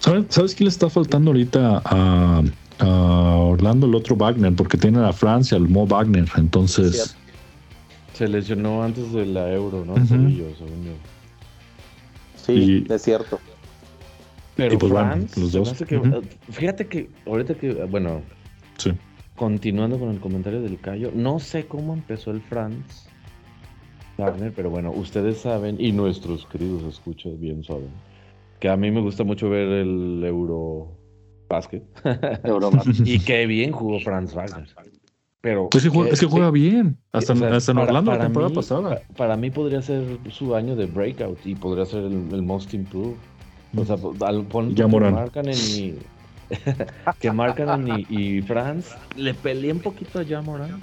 [0.00, 2.42] ¿Sabes, ¿Sabes qué le está faltando ahorita a,
[2.80, 3.86] a Orlando?
[3.86, 7.14] El otro Wagner, porque tiene a Francia, el Mo Wagner, entonces...
[8.14, 9.94] Se lesionó antes de la Euro, ¿no?
[9.94, 10.92] Tobillo, según yo.
[12.36, 13.38] Sí, Y- es cierto.
[14.56, 15.80] Pero pues bueno, Franz, los dos.
[15.82, 16.22] Ujú.
[16.50, 18.22] fíjate que ahorita que, bueno,
[18.76, 18.90] Sí.
[19.36, 23.06] continuando con el comentario del Cayo, no sé cómo empezó el Franz
[24.16, 27.90] Wagner, pero bueno, ustedes saben, y nuestros queridos escuchas bien saben,
[28.58, 30.97] que a mí me gusta mucho ver el Euro
[31.48, 31.82] Basket
[32.44, 32.96] Eurobasket.
[33.06, 34.68] y qué bien jugó Franz Wagner.
[35.40, 36.98] Pero Es que juega, es que juega bien.
[37.12, 38.96] Hasta, o sea, hasta en para- Orlando la para temporada mí- pasada.
[38.96, 42.74] pa- Para mí podría ser su año de breakout y podría ser el, el most
[42.74, 43.14] improved.
[43.76, 43.96] O sea,
[44.26, 45.94] al pon- Ya que marcan en mi
[47.20, 48.06] que marcan y,
[48.38, 50.80] y Franz le peleé un poquito a Jamoran.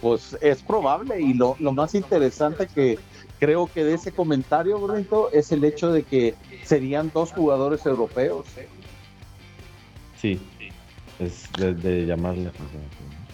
[0.00, 2.98] Pues es probable y lo, lo más interesante que
[3.40, 8.46] creo que de ese comentario, Brunito, es el hecho de que serían dos jugadores europeos.
[10.20, 10.38] Sí,
[11.18, 12.50] es de, de la atención.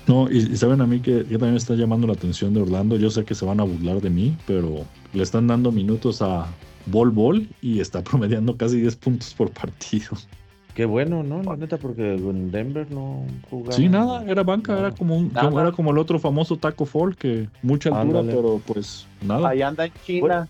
[0.06, 2.62] No, y, y saben a mí que, que también me está llamando la atención de
[2.62, 2.96] Orlando.
[2.96, 6.46] Yo sé que se van a burlar de mí, pero le están dando minutos a
[6.86, 10.16] Bol Bol y está promediando casi 10 puntos por partido.
[10.76, 11.42] Qué bueno, ¿no?
[11.42, 13.72] La neta, porque en Denver no jugaba.
[13.72, 14.78] Sí, nada, era banca, No.
[14.80, 15.48] era como un, Nada.
[15.48, 18.36] como- era como el otro famoso Taco Fall, que mucha altura, Ándale.
[18.36, 19.48] pero pues nada.
[19.48, 20.46] Ahí anda en China.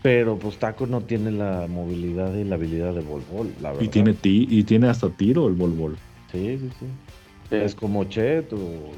[0.00, 3.82] Pero pues Taco no tiene la movilidad y la habilidad de Bol Bol, la verdad.
[3.84, 5.96] Y tiene ti, y tiene hasta tiro el Bol Bol.
[6.30, 6.86] Sí, sí, sí.
[7.50, 8.92] Eh, Es como Chet o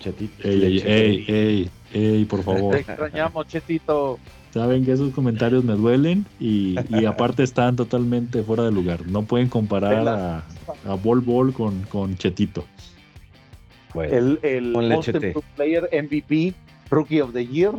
[0.00, 0.48] Chetito.
[0.48, 2.74] Ey, ey, ey, ey, ey, por Te favor.
[2.74, 4.18] extrañamos, Chetito.
[4.56, 9.06] Saben que esos comentarios me duelen y, y aparte están totalmente fuera de lugar.
[9.06, 10.44] No pueden comparar a,
[10.88, 12.64] a Bol Bol con, con Chetito.
[13.92, 15.10] Bueno, El, el Most
[15.56, 16.54] Player MVP,
[16.88, 17.74] Rookie of the Year.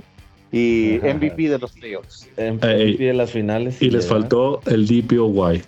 [0.51, 2.29] y MVP de los playoffs.
[2.37, 3.81] MVP de las finales.
[3.81, 5.63] Y les faltó el DPOY.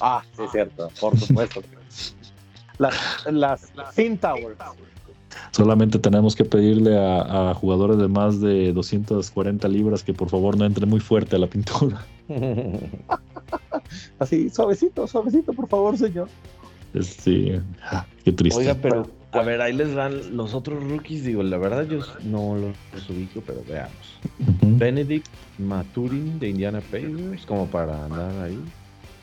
[0.00, 1.62] ah, sí, es cierto, por supuesto.
[2.78, 2.96] las,
[3.30, 4.58] las Thin Towers.
[5.50, 10.64] Solamente tenemos que pedirle a, jugadores de más de 240 libras que por favor no
[10.64, 12.04] entre muy fuerte a la pintura.
[14.18, 16.28] Así, suavecito, suavecito, por favor, señor.
[17.00, 17.52] Sí,
[17.84, 18.60] ah, qué triste.
[18.60, 21.24] Oiga, pero a ver, ahí les dan los otros rookies.
[21.24, 24.18] Digo, la verdad yo no los, ubico, pero veamos.
[24.62, 25.28] Benedict
[25.58, 28.58] Maturin de Indiana Pacers, como para andar ahí.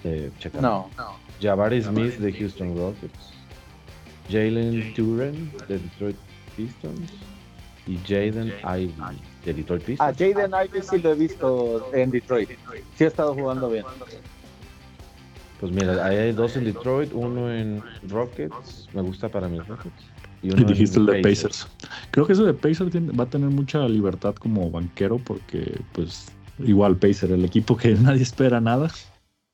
[0.04, 0.32] Eh,
[0.62, 1.16] no, no.
[1.42, 3.37] Jabari Smith de Houston Rockets.
[4.30, 6.18] Jalen Turen de Detroit
[6.56, 7.12] Pistons.
[7.88, 8.94] Y Jaden Ivy
[9.46, 10.10] de Detroit Pistons.
[10.10, 12.50] A Jaden Ivy sí lo he visto en Detroit.
[12.96, 13.86] Sí ha estado jugando bien.
[15.60, 20.06] Pues mira, ahí hay dos en Detroit, uno en Rockets, me gusta para mis Rockets.
[20.44, 21.68] Y, dijiste el de Pacers.
[22.12, 26.98] Creo que ese de Pacers va a tener mucha libertad como banquero porque, pues, igual
[26.98, 28.92] Pacers, el equipo que nadie espera nada.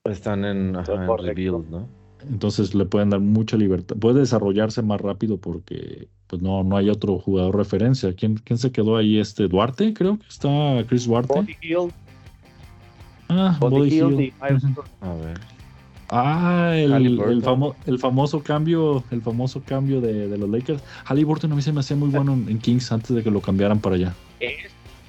[0.05, 1.87] Están en, rebuild, ¿no?
[2.29, 3.95] Entonces le pueden dar mucha libertad.
[3.97, 8.13] Puede desarrollarse más rápido porque pues no, no hay otro jugador referencia.
[8.13, 9.19] ¿Quién, ¿Quién se quedó ahí?
[9.19, 11.33] Este Duarte, creo que está Chris Duarte.
[11.33, 11.93] Body Hill.
[13.29, 14.33] Ah, Body, Hill.
[14.39, 15.39] A ver.
[16.15, 20.83] Ah, el, el, famoso cambio, el famoso cambio de, los Lakers.
[21.05, 23.79] Halliburton a mí se me hacía muy bueno en, Kings antes de que lo cambiaran
[23.79, 24.13] para allá.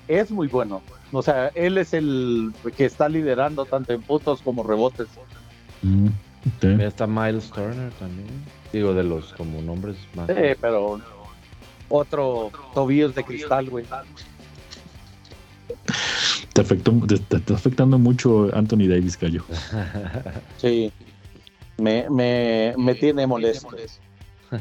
[0.09, 0.81] Es, muy bueno.
[1.13, 5.09] O sea, él es el que está liderando tanto en puntos como rebotes.
[5.83, 6.09] Mm,
[6.63, 8.27] está Miles Turner también.
[8.73, 10.27] Digo, de los como nombres más.
[10.27, 11.01] Sí, pero
[11.89, 13.85] otro tobillos de cristal, güey.
[16.53, 19.45] Te, afectó, te, está afectando mucho Anthony Davis, Gallo.
[20.59, 20.93] Sí,
[21.79, 23.69] me, me, me tiene molesto.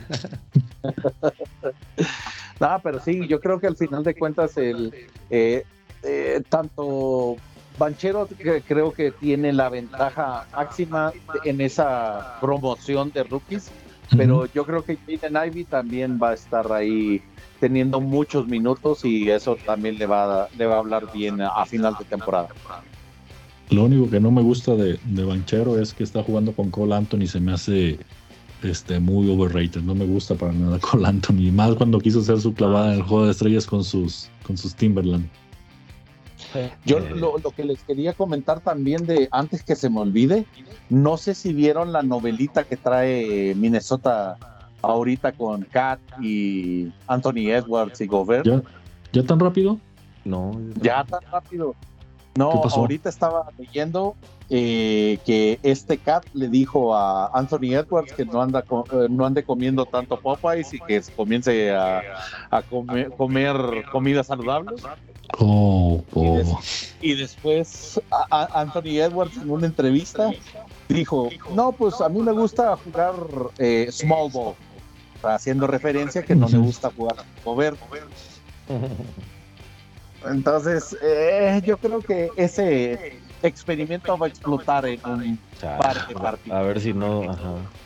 [2.60, 4.92] no, pero sí, yo creo que al final de cuentas el
[5.30, 5.64] eh,
[6.04, 7.38] eh, tanto
[7.78, 8.28] Banchero
[8.68, 11.12] creo que tiene la ventaja máxima
[11.44, 13.72] en esa promoción de rookies,
[14.16, 17.22] pero yo creo que Jaden Ivy también va a estar ahí
[17.60, 21.66] teniendo muchos minutos y eso también le va, a, le va a hablar bien a,
[21.66, 22.50] final de temporada.
[23.70, 26.94] Lo único que no me gusta de, de, Banchero es que está jugando con Cole
[26.94, 27.98] Anthony, se me hace
[28.64, 32.54] este, muy overrated, no me gusta para nada Cole Anthony, más cuando quiso hacer su
[32.54, 35.28] clavada en el juego de estrellas con sus, con sus Timberland.
[36.86, 40.46] Yo lo, lo, que les quería comentar también de antes que se me olvide,
[40.90, 44.38] no sé si vieron la novelita que trae Minnesota
[44.84, 48.46] ahorita con Kat y Anthony Edwards y Gobert.
[49.12, 49.80] ¿Ya, tan rápido?
[50.26, 50.52] No.
[50.82, 51.76] Ya tan rápido.
[52.36, 54.16] No, ahorita estaba leyendo
[54.50, 59.44] eh, que este Cat le dijo a Anthony Edwards que no anda eh, no ande
[59.44, 62.02] comiendo tanto Popeyes y que comience a,
[63.18, 64.84] comer, comidas saludables.
[65.40, 66.04] Oh,
[67.02, 68.00] Y, después
[68.30, 70.32] Anthony Edwards en una entrevista
[70.90, 73.14] dijo, no, pues a mí me gusta jugar
[73.58, 74.54] eh, small ball
[75.24, 77.16] haciendo referencia que no le gusta jugar
[77.46, 77.76] mover.
[80.30, 86.58] Entonces, eh, yo creo que ese experimento va a explotar en un par de partidos.
[86.58, 87.22] A ver si no.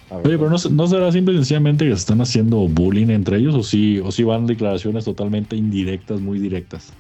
[0.10, 3.56] Oye, pero no, no, será simple y sencillamente que se están haciendo bullying entre ellos
[3.56, 6.94] o si, o si van declaraciones totalmente indirectas, muy directas.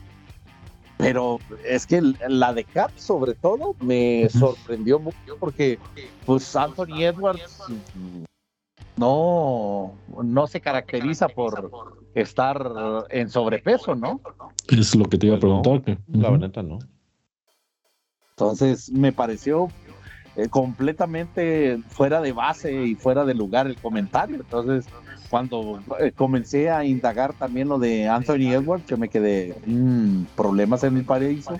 [0.98, 5.78] Pero es que la de Cap, sobre todo, me sorprendió mucho porque,
[6.26, 7.64] pues, Anthony Edwards
[8.95, 9.93] no,
[10.24, 11.72] no se caracteriza por
[12.16, 14.20] estar en sobrepeso, ¿no?
[14.70, 15.98] Es lo que te iba a preguntar.
[16.08, 16.80] La verdad no.
[18.32, 19.68] Entonces me pareció
[20.36, 24.36] eh, completamente fuera de base y fuera de lugar el comentario.
[24.36, 24.86] Entonces,
[25.30, 30.84] cuando eh, comencé a indagar también lo de Anthony Edwards, yo me quedé, mmm, problemas
[30.84, 31.57] en el paraíso.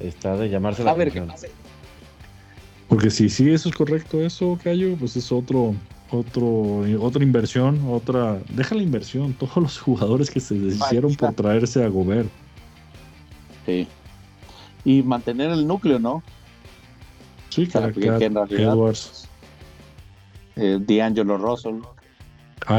[0.00, 1.22] Está de llamarse la a ver, ¿qué
[2.88, 5.74] porque si sí eso es correcto, eso, Cayo, pues es otro,
[6.10, 8.38] otro, otra inversión, otra.
[8.50, 12.28] Deja la inversión, todos los jugadores que se deshicieron por traerse a Gobert.
[13.66, 13.88] Sí.
[14.84, 16.22] Y mantener el núcleo, ¿no?
[17.48, 17.92] Sí, claro.
[18.50, 19.23] Edwards.
[20.56, 21.80] Eh, D'Angelo Russell.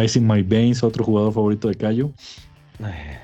[0.04, 2.12] Ice in My Veins, otro jugador favorito de Cayo.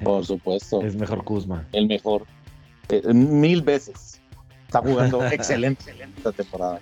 [0.04, 0.82] Por supuesto.
[0.82, 1.66] Es mejor Kuzma.
[1.72, 2.26] El mejor.
[2.90, 4.22] Eh, mil veces.
[4.66, 5.84] Está jugando excelente,
[6.18, 6.80] esta temporada.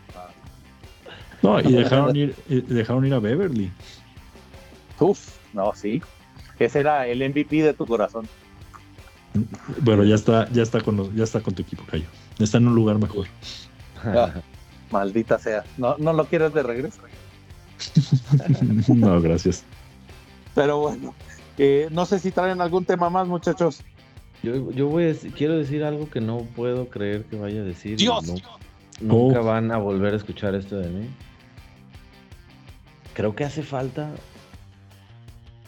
[1.41, 3.71] No, y dejaron ir, dejaron ir a Beverly.
[4.99, 6.01] Uf, no, sí.
[6.59, 8.27] Ese era el MVP de tu corazón.
[9.81, 12.05] Bueno, ya está, ya está con ya está con tu equipo, Cayo.
[12.39, 13.27] Está en un lugar mejor.
[14.03, 14.33] Ah,
[14.91, 15.63] maldita sea.
[15.77, 17.01] ¿No, ¿No lo quieres de regreso?
[18.95, 19.63] no, gracias.
[20.55, 21.13] Pero bueno,
[21.61, 23.81] Eh, no sé si traen algún tema más, muchachos.
[24.41, 27.63] Yo, yo voy a decir- quiero decir algo que no puedo creer que vaya a
[27.65, 27.97] decir.
[27.97, 28.25] Dios.
[28.27, 28.35] no-
[29.01, 29.43] nunca Oh.
[29.43, 31.09] van a volver a escuchar esto de mí.
[33.13, 34.09] Creo que hace falta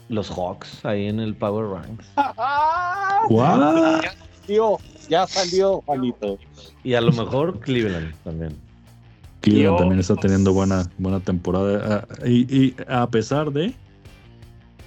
[0.08, 2.06] los Hawks ahí en el Power Ranks.
[3.28, 4.02] ¿What?
[4.02, 6.38] Ya salió, ya salió, Juanito.
[6.84, 8.56] Y a lo mejor Cleveland también.
[9.42, 12.06] Cleveland también está teniendo buena, buena temporada.
[12.10, 13.74] Ah, Y, y a pesar de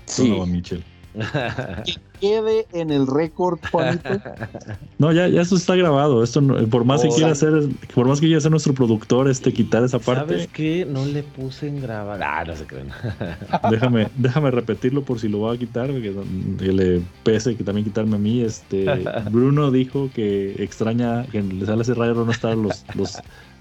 [0.05, 0.29] Sí.
[0.29, 0.83] Donovan Mitchell.
[1.85, 4.09] Que quede en el récord, Juanito.
[4.97, 6.23] No, ya, ya eso está grabado.
[6.23, 7.15] Esto no- por más que Oh.
[7.15, 7.53] quiera hacer,
[7.93, 10.85] por más que quiera ser nuestro productor, este quitar esa ¿Sabes parte, qué?
[10.89, 12.21] No le puse en grabar.
[12.23, 12.87] Ah, no se creen.
[13.69, 16.13] déjame, déjame repetirlo por si lo va a quitar, que,
[16.59, 18.41] que le pese que también quitarme a mí.
[18.41, 18.85] Este
[19.31, 23.17] Bruno dijo que extraña que le sale ese raro no estar los, los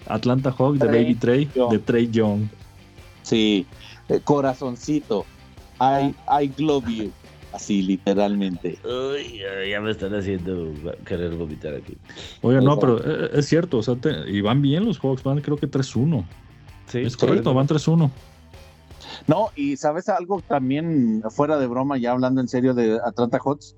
[0.07, 1.70] Atlanta Hawks de Trey Baby Trey, Young.
[1.70, 2.42] de Trey Young.
[3.22, 3.66] Sí,
[4.09, 5.24] eh, corazoncito.
[5.80, 7.11] I, I love you.
[7.52, 8.78] Así, literalmente.
[8.84, 9.38] Uy,
[9.70, 10.72] ya me están haciendo
[11.05, 11.96] querer vomitar aquí.
[12.42, 15.40] Oiga, no, pero eh, es cierto, o sea, te- y van bien los Hawks, van
[15.40, 16.24] creo que 3-1.
[16.88, 18.11] Sí, Es correcto, van 3-1.
[19.28, 23.76] No, y sabes algo también fuera de broma, ya hablando en serio de Atlanta Hawks,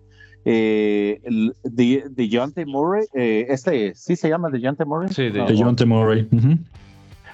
[0.48, 5.08] eh, el, de, DeJounte Murray, eh, este, ¿sí se llama DeJounte Murray?
[5.08, 5.84] Sí, de- No, De John T.
[5.84, 6.28] Murray.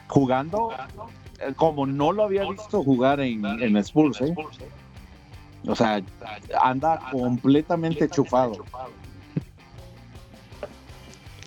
[0.09, 0.71] Jugando,
[1.39, 4.35] eh, como no lo había visto jugar en, en Spurs, ¿eh?
[5.67, 6.03] O sea,
[6.63, 8.65] anda completamente chufado.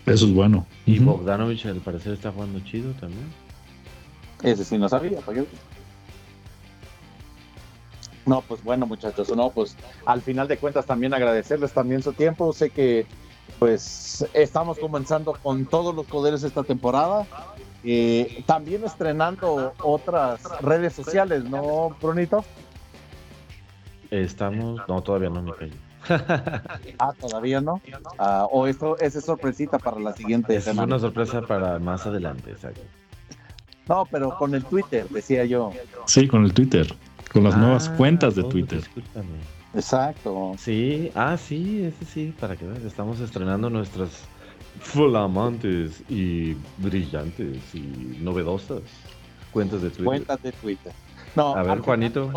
[0.05, 0.67] Eso es bueno.
[0.85, 0.99] Y.
[0.99, 3.25] Bogdanovich al parecer está jugando chido también.
[4.43, 5.19] Ese sí no sabía.
[5.21, 5.47] ¿para qué?
[8.25, 12.51] No, pues bueno, muchachos, no, pues al final de cuentas también agradecerles también su tiempo.
[12.53, 13.05] Sé que
[13.59, 17.25] pues estamos comenzando con todos los poderes esta temporada.
[17.83, 22.43] Eh, también estrenando otras redes sociales, ¿no, Brunito?
[24.09, 24.81] Estamos.
[24.87, 25.73] No, todavía no me callo.
[26.99, 27.81] Ah, todavía no.
[28.19, 30.95] Ah, o esto esa es sorpresita para la siguiente Esa es semana.
[30.95, 32.81] una sorpresa para más adelante, exacto.
[33.87, 35.71] No, pero con el Twitter, decía yo.
[36.05, 36.95] Sí, con el Twitter.
[37.35, 38.79] Con las nuevas Ah, cuentas de Twitter.
[38.79, 39.27] escúchame.
[39.73, 40.53] Exacto.
[40.57, 44.21] Sí, ah, sí, ese sí, para que veas, estamos estrenando nuestras
[44.79, 47.81] flamantes y brillantes y
[48.21, 48.83] novedosas
[49.51, 50.05] cuentas de Twitter.
[50.05, 50.93] Cuentas de Twitter.
[51.35, 52.31] No, A ver, al Juanito.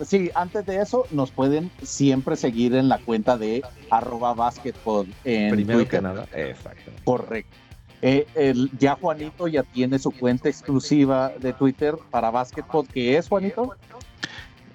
[0.00, 5.50] Sí, antes de eso, nos pueden siempre seguir en la cuenta de arroba basketball en
[5.50, 6.00] Primero Twitter.
[6.00, 6.90] que nada, exacto.
[7.04, 7.54] Correcto.
[8.02, 13.28] Eh, el, ya Juanito ya tiene su cuenta exclusiva de Twitter para basketball, que es
[13.28, 13.74] Juanito.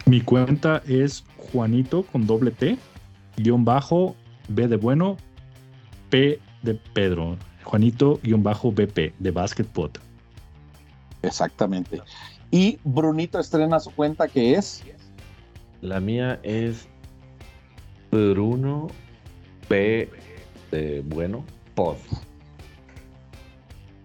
[0.06, 2.78] Mi cuenta es Juanito con doble T,
[3.38, 4.16] guion bajo,
[4.48, 5.18] B de bueno,
[6.10, 7.38] P de Pedro.
[7.64, 9.92] Juanito guion bajo BP de Basketball.
[11.22, 12.02] Exactamente.
[12.50, 14.84] Y Brunito estrena su cuenta que es
[15.82, 16.88] La mía es
[18.12, 18.88] Bruno
[19.68, 20.10] P
[20.72, 21.46] de bueno
[21.76, 21.98] Pod.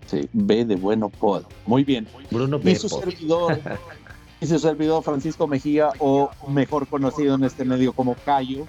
[0.06, 1.44] Sí, B de Bueno Pod.
[1.66, 2.08] Muy bien.
[2.30, 3.60] Bruno Y su servidor,
[4.40, 8.64] y su servidor Francisco Mejía, o mejor conocido en este medio como Cayo,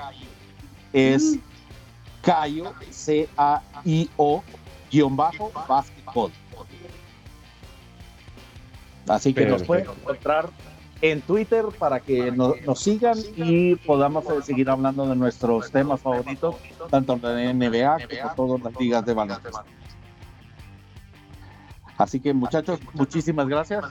[0.93, 1.38] es
[2.21, 4.43] Cayo, C-A-I-O,
[4.91, 6.31] guion bajo, basketball.
[9.07, 10.49] Así que nos pueden encontrar
[11.01, 16.01] en Twitter para que no- nos sigan y podamos eh, seguir hablando de nuestros temas
[16.01, 16.55] favoritos,
[16.89, 19.63] tanto en la NBA como todas las ligas de baloncesto.
[21.97, 23.83] Así que muchachos, muchísimas gracias.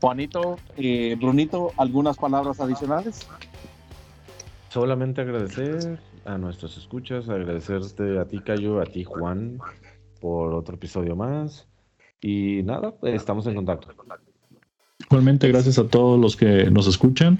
[0.00, 3.26] Juanito, eh, Brunito, ¿algunas palabras adicionales?
[4.68, 9.58] Solamente agradecer a nuestros escuchas, agradecerte a ti, Cayo, a ti, Juan,
[10.20, 11.66] por otro episodio más.
[12.20, 13.88] Y nada, estamos en contacto.
[14.98, 17.38] Igualmente, gracias a todos los que nos escuchan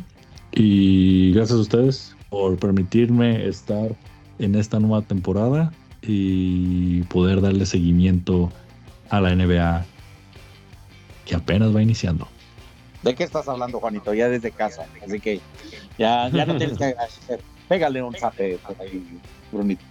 [0.53, 3.97] y gracias a ustedes por permitirme estar
[4.39, 5.73] en esta nueva temporada
[6.03, 8.64] y poder darle seguimiento a
[9.11, 9.85] la NBA
[11.25, 12.29] que apenas va iniciando.
[13.03, 14.15] ¿De qué estás hablando, Juanito?
[14.15, 14.87] Ya desde casa.
[15.05, 15.41] Así que
[15.99, 17.41] ya, ya no tienes que agradecer.
[17.69, 19.21] Pégale un zape por ahí,
[19.53, 19.85] Brunito.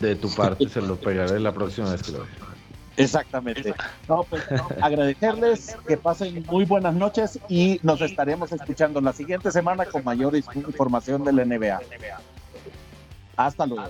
[0.00, 2.26] De tu parte se lo pegaré la próxima vez que lo.
[2.96, 3.74] Exactamente.
[4.08, 4.42] No, pues
[4.80, 10.34] agradecerles que pasen muy buenas noches y nos estaremos escuchando la siguiente semana con mayor
[10.36, 11.80] información de la NBA.
[13.36, 13.86] Hasta luego.